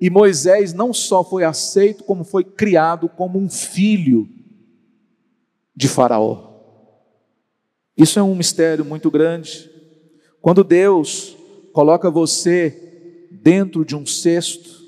e 0.00 0.08
Moisés 0.08 0.72
não 0.72 0.94
só 0.94 1.24
foi 1.24 1.42
aceito, 1.42 2.04
como 2.04 2.22
foi 2.22 2.44
criado 2.44 3.08
como 3.08 3.36
um 3.36 3.50
filho 3.50 4.28
de 5.74 5.88
Faraó. 5.88 6.52
Isso 7.96 8.16
é 8.20 8.22
um 8.22 8.36
mistério 8.36 8.84
muito 8.84 9.10
grande. 9.10 9.74
Quando 10.46 10.62
Deus 10.62 11.36
coloca 11.72 12.08
você 12.08 13.28
dentro 13.32 13.84
de 13.84 13.96
um 13.96 14.06
cesto, 14.06 14.80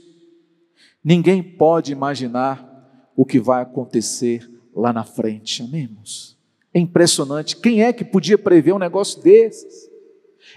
ninguém 1.02 1.42
pode 1.42 1.90
imaginar 1.90 3.10
o 3.16 3.24
que 3.24 3.40
vai 3.40 3.62
acontecer 3.62 4.48
lá 4.72 4.92
na 4.92 5.02
frente. 5.02 5.64
Amém, 5.64 5.82
irmãos? 5.82 6.38
É 6.72 6.78
impressionante. 6.78 7.56
Quem 7.56 7.82
é 7.82 7.92
que 7.92 8.04
podia 8.04 8.38
prever 8.38 8.72
um 8.72 8.78
negócio 8.78 9.20
desses? 9.20 9.90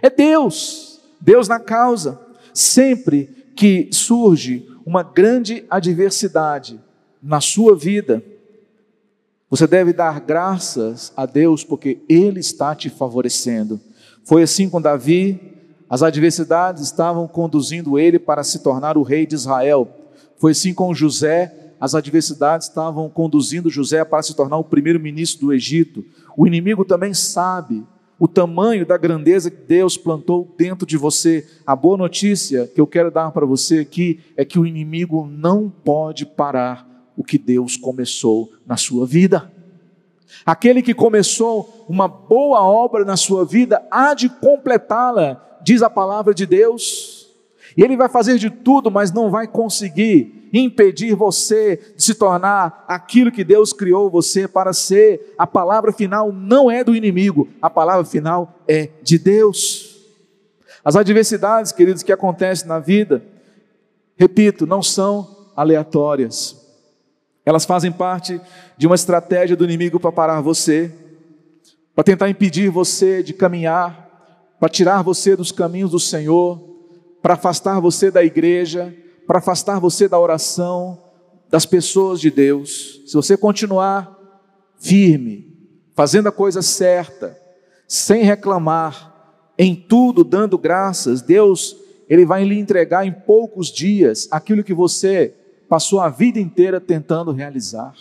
É 0.03 0.07
Deus. 0.07 1.01
Deus 1.19 1.47
na 1.47 1.59
causa. 1.59 2.21
Sempre 2.53 3.25
que 3.55 3.89
surge 3.91 4.69
uma 4.85 5.01
grande 5.01 5.65
adversidade 5.67 6.79
na 7.19 7.41
sua 7.41 7.75
vida, 7.75 8.23
você 9.49 9.65
deve 9.65 9.93
dar 9.93 10.19
graças 10.19 11.11
a 11.17 11.25
Deus 11.25 11.63
porque 11.63 12.03
Ele 12.07 12.39
está 12.39 12.75
te 12.75 12.87
favorecendo. 12.87 13.81
Foi 14.23 14.43
assim 14.43 14.69
com 14.69 14.81
Davi, 14.81 15.39
as 15.89 16.03
adversidades 16.03 16.83
estavam 16.83 17.27
conduzindo 17.27 17.99
ele 17.99 18.17
para 18.17 18.43
se 18.43 18.59
tornar 18.59 18.97
o 18.97 19.03
rei 19.03 19.25
de 19.25 19.35
Israel. 19.35 19.87
Foi 20.37 20.51
assim 20.51 20.73
com 20.73 20.93
José, 20.93 21.73
as 21.79 21.95
adversidades 21.95 22.67
estavam 22.67 23.09
conduzindo 23.09 23.69
José 23.69 24.05
para 24.05 24.23
se 24.23 24.35
tornar 24.35 24.57
o 24.57 24.63
primeiro-ministro 24.63 25.47
do 25.47 25.53
Egito. 25.53 26.05
O 26.37 26.47
inimigo 26.47 26.85
também 26.85 27.13
sabe 27.13 27.83
o 28.19 28.27
tamanho 28.27 28.85
da 28.85 28.97
grandeza 28.97 29.49
que 29.49 29.63
Deus 29.65 29.97
plantou 29.97 30.53
dentro 30.55 30.85
de 30.85 30.95
você. 30.95 31.43
A 31.65 31.75
boa 31.75 31.97
notícia 31.97 32.67
que 32.67 32.79
eu 32.79 32.85
quero 32.85 33.09
dar 33.09 33.31
para 33.31 33.47
você 33.47 33.79
aqui 33.79 34.19
é 34.37 34.45
que 34.45 34.59
o 34.59 34.65
inimigo 34.65 35.25
não 35.25 35.69
pode 35.69 36.23
parar 36.23 36.87
o 37.17 37.23
que 37.23 37.39
Deus 37.39 37.75
começou 37.75 38.51
na 38.63 38.77
sua 38.77 39.07
vida. 39.07 39.51
Aquele 40.45 40.81
que 40.81 40.93
começou 40.93 41.85
uma 41.87 42.07
boa 42.07 42.61
obra 42.61 43.05
na 43.05 43.15
sua 43.15 43.45
vida 43.45 43.85
há 43.91 44.13
de 44.13 44.29
completá-la, 44.29 45.59
diz 45.61 45.81
a 45.81 45.89
palavra 45.89 46.33
de 46.33 46.45
Deus. 46.45 47.29
E 47.77 47.83
ele 47.83 47.95
vai 47.95 48.09
fazer 48.09 48.37
de 48.37 48.49
tudo, 48.49 48.89
mas 48.91 49.11
não 49.11 49.29
vai 49.29 49.47
conseguir 49.47 50.49
impedir 50.53 51.15
você 51.15 51.79
de 51.95 52.03
se 52.03 52.15
tornar 52.15 52.83
aquilo 52.87 53.31
que 53.31 53.43
Deus 53.43 53.71
criou 53.71 54.09
você 54.09 54.47
para 54.47 54.73
ser. 54.73 55.33
A 55.37 55.47
palavra 55.47 55.93
final 55.93 56.31
não 56.31 56.69
é 56.69 56.83
do 56.83 56.95
inimigo, 56.95 57.47
a 57.61 57.69
palavra 57.69 58.03
final 58.03 58.55
é 58.67 58.89
de 59.01 59.17
Deus. 59.17 59.91
As 60.83 60.95
adversidades, 60.95 61.71
queridos, 61.71 62.03
que 62.03 62.11
acontecem 62.11 62.67
na 62.67 62.79
vida, 62.79 63.23
repito, 64.17 64.65
não 64.65 64.81
são 64.81 65.49
aleatórias. 65.55 66.60
Elas 67.45 67.65
fazem 67.65 67.91
parte 67.91 68.39
de 68.77 68.85
uma 68.85 68.95
estratégia 68.95 69.55
do 69.55 69.63
inimigo 69.63 69.99
para 69.99 70.11
parar 70.11 70.41
você, 70.41 70.91
para 71.95 72.03
tentar 72.03 72.29
impedir 72.29 72.69
você 72.69 73.23
de 73.23 73.33
caminhar, 73.33 74.55
para 74.59 74.69
tirar 74.69 75.01
você 75.01 75.35
dos 75.35 75.51
caminhos 75.51 75.91
do 75.91 75.99
Senhor, 75.99 76.61
para 77.21 77.33
afastar 77.33 77.79
você 77.79 78.11
da 78.11 78.23
igreja, 78.23 78.95
para 79.25 79.39
afastar 79.39 79.79
você 79.79 80.07
da 80.07 80.19
oração, 80.19 81.01
das 81.49 81.65
pessoas 81.65 82.21
de 82.21 82.29
Deus. 82.29 83.01
Se 83.05 83.13
você 83.13 83.35
continuar 83.35 84.17
firme, 84.79 85.51
fazendo 85.95 86.29
a 86.29 86.31
coisa 86.31 86.61
certa, 86.61 87.37
sem 87.87 88.23
reclamar, 88.23 89.09
em 89.57 89.75
tudo 89.75 90.23
dando 90.23 90.57
graças, 90.57 91.21
Deus, 91.21 91.75
ele 92.09 92.25
vai 92.25 92.43
lhe 92.43 92.57
entregar 92.57 93.05
em 93.05 93.11
poucos 93.11 93.71
dias 93.71 94.27
aquilo 94.31 94.63
que 94.63 94.73
você 94.73 95.35
passou 95.71 96.01
a 96.01 96.09
vida 96.09 96.37
inteira 96.37 96.81
tentando 96.81 97.31
realizar. 97.31 97.95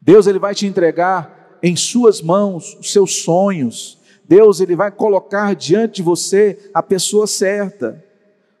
Deus 0.00 0.26
ele 0.26 0.38
vai 0.38 0.54
te 0.54 0.66
entregar 0.66 1.58
em 1.62 1.76
suas 1.76 2.22
mãos 2.22 2.78
os 2.80 2.94
seus 2.94 3.16
sonhos. 3.16 3.98
Deus 4.26 4.58
ele 4.58 4.74
vai 4.74 4.90
colocar 4.90 5.54
diante 5.54 5.96
de 5.96 6.02
você 6.02 6.70
a 6.72 6.82
pessoa 6.82 7.26
certa. 7.26 8.02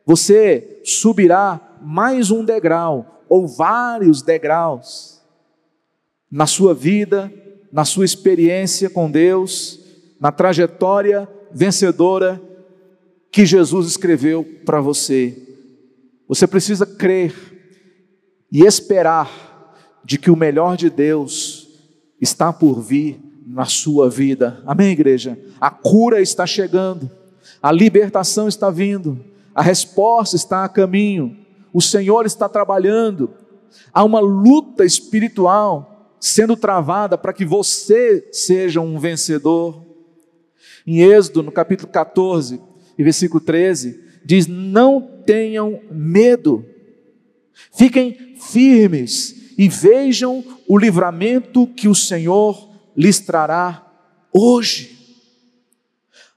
Você 0.04 0.82
subirá 0.84 1.58
mais 1.80 2.30
um 2.30 2.44
degrau 2.44 3.24
ou 3.30 3.48
vários 3.48 4.20
degraus 4.20 5.22
na 6.30 6.46
sua 6.46 6.74
vida, 6.74 7.32
na 7.72 7.86
sua 7.86 8.04
experiência 8.04 8.90
com 8.90 9.10
Deus, 9.10 9.80
na 10.20 10.30
trajetória 10.30 11.26
vencedora 11.50 12.38
que 13.30 13.46
Jesus 13.46 13.86
escreveu 13.86 14.44
para 14.66 14.82
você. 14.82 15.34
Você 16.28 16.46
precisa 16.46 16.84
crer 16.84 17.53
e 18.54 18.62
esperar 18.62 19.30
de 20.02 20.16
que 20.16 20.30
o 20.30 20.36
melhor 20.36 20.78
de 20.78 20.88
Deus 20.88 21.68
está 22.18 22.50
por 22.52 22.80
vir 22.80 23.20
na 23.46 23.66
sua 23.66 24.08
vida. 24.08 24.62
Amém, 24.64 24.92
igreja? 24.92 25.38
A 25.60 25.70
cura 25.70 26.22
está 26.22 26.46
chegando, 26.46 27.10
a 27.60 27.70
libertação 27.70 28.48
está 28.48 28.70
vindo, 28.70 29.22
a 29.54 29.60
resposta 29.60 30.36
está 30.36 30.64
a 30.64 30.68
caminho 30.68 31.44
o 31.74 31.82
Senhor 31.82 32.24
está 32.24 32.48
trabalhando, 32.48 33.28
há 33.92 34.04
uma 34.04 34.20
luta 34.20 34.84
espiritual 34.84 36.14
sendo 36.20 36.56
travada 36.56 37.18
para 37.18 37.32
que 37.32 37.44
você 37.44 38.28
seja 38.30 38.80
um 38.80 38.96
vencedor. 38.96 39.84
Em 40.86 41.00
Êxodo, 41.00 41.42
no 41.42 41.50
capítulo 41.50 41.90
14 41.90 42.60
e 42.96 43.02
versículo 43.02 43.40
13, 43.40 44.00
diz: 44.24 44.46
Não 44.46 45.02
tenham 45.26 45.80
medo, 45.90 46.64
fiquem 47.72 48.36
firmes 48.38 49.54
e 49.56 49.68
vejam 49.68 50.44
o 50.68 50.78
livramento 50.78 51.66
que 51.66 51.88
o 51.88 51.94
Senhor 51.94 52.70
lhes 52.96 53.20
trará 53.20 53.84
hoje. 54.32 54.94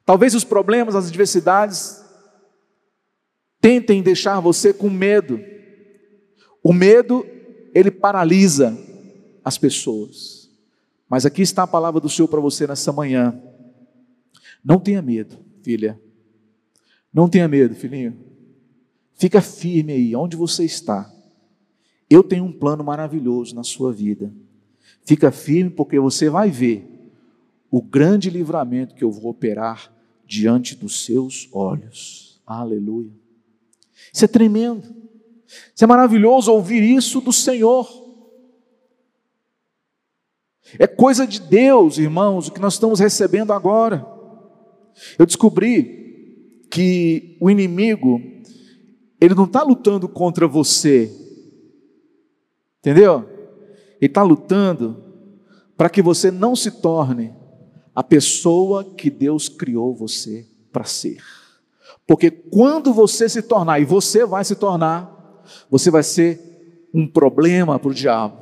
Talvez 0.06 0.34
os 0.36 0.44
problemas, 0.44 0.96
as 0.96 1.08
adversidades 1.08 2.02
tentem 3.60 4.02
deixar 4.02 4.40
você 4.40 4.72
com 4.72 4.90
medo. 4.90 5.40
O 6.64 6.72
medo, 6.72 7.26
ele 7.74 7.92
paralisa 7.92 8.78
as 9.44 9.58
pessoas. 9.58 10.50
Mas 11.10 11.26
aqui 11.26 11.42
está 11.42 11.64
a 11.64 11.68
palavra 11.68 12.00
do 12.00 12.10
Senhor 12.10 12.28
para 12.28 12.40
você 12.40 12.68
nessa 12.68 12.92
manhã. 12.92 13.42
Não 14.64 14.80
tenha 14.80 15.02
medo, 15.02 15.38
filha. 15.64 16.00
Não 17.14 17.30
tenha 17.30 17.48
medo, 17.48 17.74
filhinho. 17.76 18.18
Fica 19.18 19.42
firme 19.42 19.94
aí, 19.94 20.16
onde 20.16 20.38
você 20.38 20.64
está. 20.64 21.12
Eu 22.10 22.24
tenho 22.24 22.46
um 22.46 22.54
plano 22.54 22.84
maravilhoso 22.84 23.56
na 23.56 23.64
sua 23.64 23.92
vida. 23.92 24.32
Fica 25.04 25.32
firme 25.32 25.72
porque 25.72 26.00
você 26.00 26.30
vai 26.30 26.50
ver 26.50 26.88
o 27.70 27.82
grande 27.82 28.30
livramento 28.30 28.96
que 28.96 29.04
eu 29.04 29.12
vou 29.12 29.32
operar 29.32 29.92
diante 30.26 30.76
dos 30.76 31.04
seus 31.04 31.50
olhos. 31.52 32.42
Aleluia. 32.46 33.12
Isso 34.14 34.24
é 34.24 34.28
tremendo. 34.28 34.84
Isso 35.74 35.84
é 35.84 35.88
maravilhoso 35.88 36.52
ouvir 36.52 36.84
isso 36.84 37.20
do 37.20 37.34
Senhor. 37.34 37.88
É 40.78 40.86
coisa 40.86 41.26
de 41.26 41.40
Deus, 41.40 41.98
irmãos, 41.98 42.48
o 42.48 42.52
que 42.52 42.60
nós 42.60 42.74
estamos 42.74 43.00
recebendo 43.00 43.52
agora. 43.52 44.06
Eu 45.18 45.26
descobri 45.26 46.66
que 46.70 47.38
o 47.40 47.50
inimigo, 47.50 48.22
ele 49.20 49.34
não 49.34 49.46
está 49.46 49.64
lutando 49.64 50.08
contra 50.08 50.48
você, 50.48 51.12
entendeu? 52.80 53.28
Ele 54.00 54.10
está 54.12 54.24
lutando 54.24 55.04
para 55.76 55.90
que 55.90 56.02
você 56.02 56.32
não 56.32 56.56
se 56.56 56.72
torne 56.72 57.34
a 57.96 58.04
pessoa 58.04 58.84
que 58.84 59.10
Deus 59.10 59.50
criou 59.50 59.96
você 59.96 60.48
para 60.72 60.84
ser. 60.84 61.18
Porque 62.06 62.30
quando 62.32 62.94
você 62.94 63.28
se 63.28 63.42
tornar, 63.42 63.82
e 63.82 63.86
você 63.86 64.26
vai 64.26 64.46
se 64.46 64.56
tornar, 64.56 65.44
você 65.70 65.90
vai 65.90 66.04
ser 66.04 66.88
um 66.94 67.08
problema 67.08 67.78
para 67.78 67.90
o 67.90 67.94
diabo. 67.94 68.38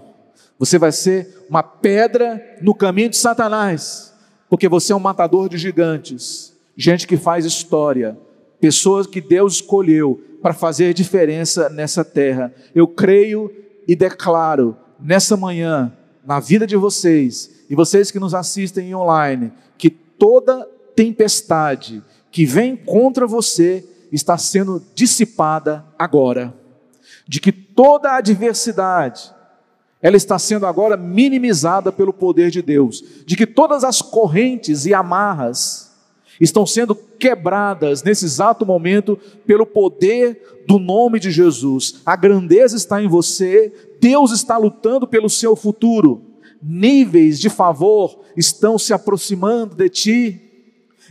Você 0.59 0.77
vai 0.77 0.91
ser 0.91 1.45
uma 1.49 1.63
pedra 1.63 2.41
no 2.61 2.75
caminho 2.75 3.09
de 3.09 3.17
Satanás. 3.17 4.13
Porque 4.49 4.69
você 4.69 4.93
é 4.93 4.95
um 4.95 4.99
matador 4.99 5.49
de 5.49 5.57
gigantes. 5.57 6.55
Gente 6.75 7.07
que 7.07 7.17
faz 7.17 7.45
história. 7.45 8.17
Pessoas 8.65 9.05
que 9.05 9.21
Deus 9.21 9.57
escolheu 9.57 10.19
para 10.41 10.51
fazer 10.51 10.91
diferença 10.91 11.69
nessa 11.69 12.03
terra. 12.03 12.51
Eu 12.73 12.87
creio 12.87 13.53
e 13.87 13.95
declaro 13.95 14.75
nessa 14.99 15.37
manhã, 15.37 15.95
na 16.25 16.39
vida 16.39 16.65
de 16.65 16.75
vocês, 16.75 17.63
e 17.69 17.75
vocês 17.75 18.09
que 18.09 18.17
nos 18.17 18.33
assistem 18.33 18.95
online, 18.95 19.53
que 19.77 19.91
toda 19.91 20.67
tempestade, 20.95 22.01
que 22.31 22.43
vem 22.43 22.75
contra 22.75 23.27
você 23.27 23.87
está 24.11 24.35
sendo 24.35 24.83
dissipada 24.95 25.85
agora. 25.95 26.51
De 27.27 27.39
que 27.39 27.51
toda 27.51 28.17
adversidade, 28.17 29.31
ela 30.01 30.17
está 30.17 30.39
sendo 30.39 30.65
agora 30.65 30.97
minimizada 30.97 31.91
pelo 31.91 32.11
poder 32.11 32.49
de 32.49 32.63
Deus. 32.63 33.03
De 33.27 33.35
que 33.35 33.45
todas 33.45 33.83
as 33.83 34.01
correntes 34.01 34.87
e 34.87 34.93
amarras 34.95 35.84
estão 36.39 36.65
sendo 36.65 36.95
quebradas 36.95 38.03
nesse 38.03 38.25
exato 38.25 38.65
momento 38.65 39.17
pelo 39.45 39.65
poder 39.65 40.63
do 40.67 40.79
nome 40.79 41.19
de 41.19 41.31
Jesus. 41.31 42.01
A 42.05 42.15
grandeza 42.15 42.75
está 42.75 43.01
em 43.01 43.07
você, 43.07 43.73
Deus 44.01 44.31
está 44.31 44.57
lutando 44.57 45.07
pelo 45.07 45.29
seu 45.29 45.55
futuro. 45.55 46.21
Níveis 46.61 47.39
de 47.39 47.49
favor 47.49 48.19
estão 48.35 48.77
se 48.77 48.93
aproximando 48.93 49.75
de 49.75 49.89
ti 49.89 50.41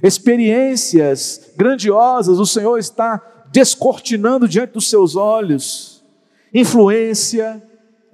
experiências 0.03 1.53
grandiosas 1.57 2.39
o 2.39 2.47
Senhor 2.47 2.79
está 2.79 3.23
descortinando 3.53 4.49
diante 4.49 4.73
dos 4.73 4.91
seus 4.91 5.17
olhos. 5.17 6.05
Influência, 6.53 7.63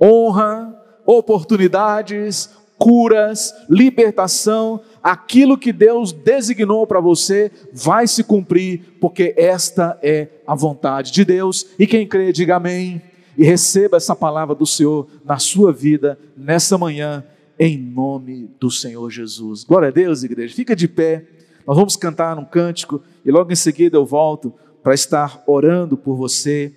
honra, 0.01 0.77
oportunidades, 1.07 2.51
curas, 2.79 3.55
libertação, 3.68 4.81
aquilo 5.02 5.58
que 5.58 5.72
Deus 5.72 6.12
designou 6.12 6.86
para 6.86 7.00
você 7.00 7.50
vai 7.72 8.06
se 8.06 8.22
cumprir, 8.22 8.96
porque 9.00 9.34
esta 9.36 9.98
é 10.02 10.28
a 10.46 10.54
vontade 10.54 11.12
de 11.12 11.24
Deus. 11.24 11.66
E 11.78 11.86
quem 11.86 12.06
crê, 12.06 12.32
diga 12.32 12.56
amém. 12.56 13.02
E 13.36 13.44
receba 13.44 13.96
essa 13.96 14.14
palavra 14.14 14.54
do 14.54 14.66
Senhor 14.66 15.08
na 15.24 15.38
sua 15.38 15.72
vida 15.72 16.18
nessa 16.36 16.76
manhã, 16.76 17.24
em 17.58 17.78
nome 17.78 18.50
do 18.60 18.70
Senhor 18.70 19.08
Jesus. 19.10 19.64
Glória 19.64 19.88
a 19.88 19.92
Deus, 19.92 20.22
igreja. 20.22 20.54
Fica 20.54 20.76
de 20.76 20.86
pé. 20.86 21.24
Nós 21.66 21.76
vamos 21.76 21.96
cantar 21.96 22.38
um 22.38 22.44
cântico 22.44 23.02
e 23.24 23.30
logo 23.30 23.52
em 23.52 23.56
seguida 23.56 23.96
eu 23.96 24.04
volto 24.04 24.52
para 24.82 24.94
estar 24.94 25.42
orando 25.46 25.96
por 25.96 26.16
você, 26.16 26.74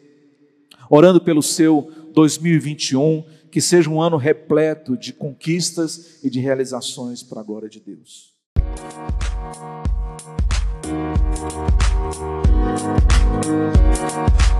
orando 0.89 1.19
pelo 1.21 1.41
seu 1.41 1.89
2021, 2.13 3.23
que 3.53 3.61
seja 3.61 3.87
um 3.87 4.01
ano 4.01 4.17
repleto 4.17 4.97
de 4.97 5.13
conquistas 5.13 6.23
e 6.23 6.29
de 6.29 6.39
realizações 6.39 7.21
para 7.21 7.41
a 7.41 7.43
glória 7.43 7.69
de 7.69 7.79
Deus. 7.79 8.33
Música 13.45 14.52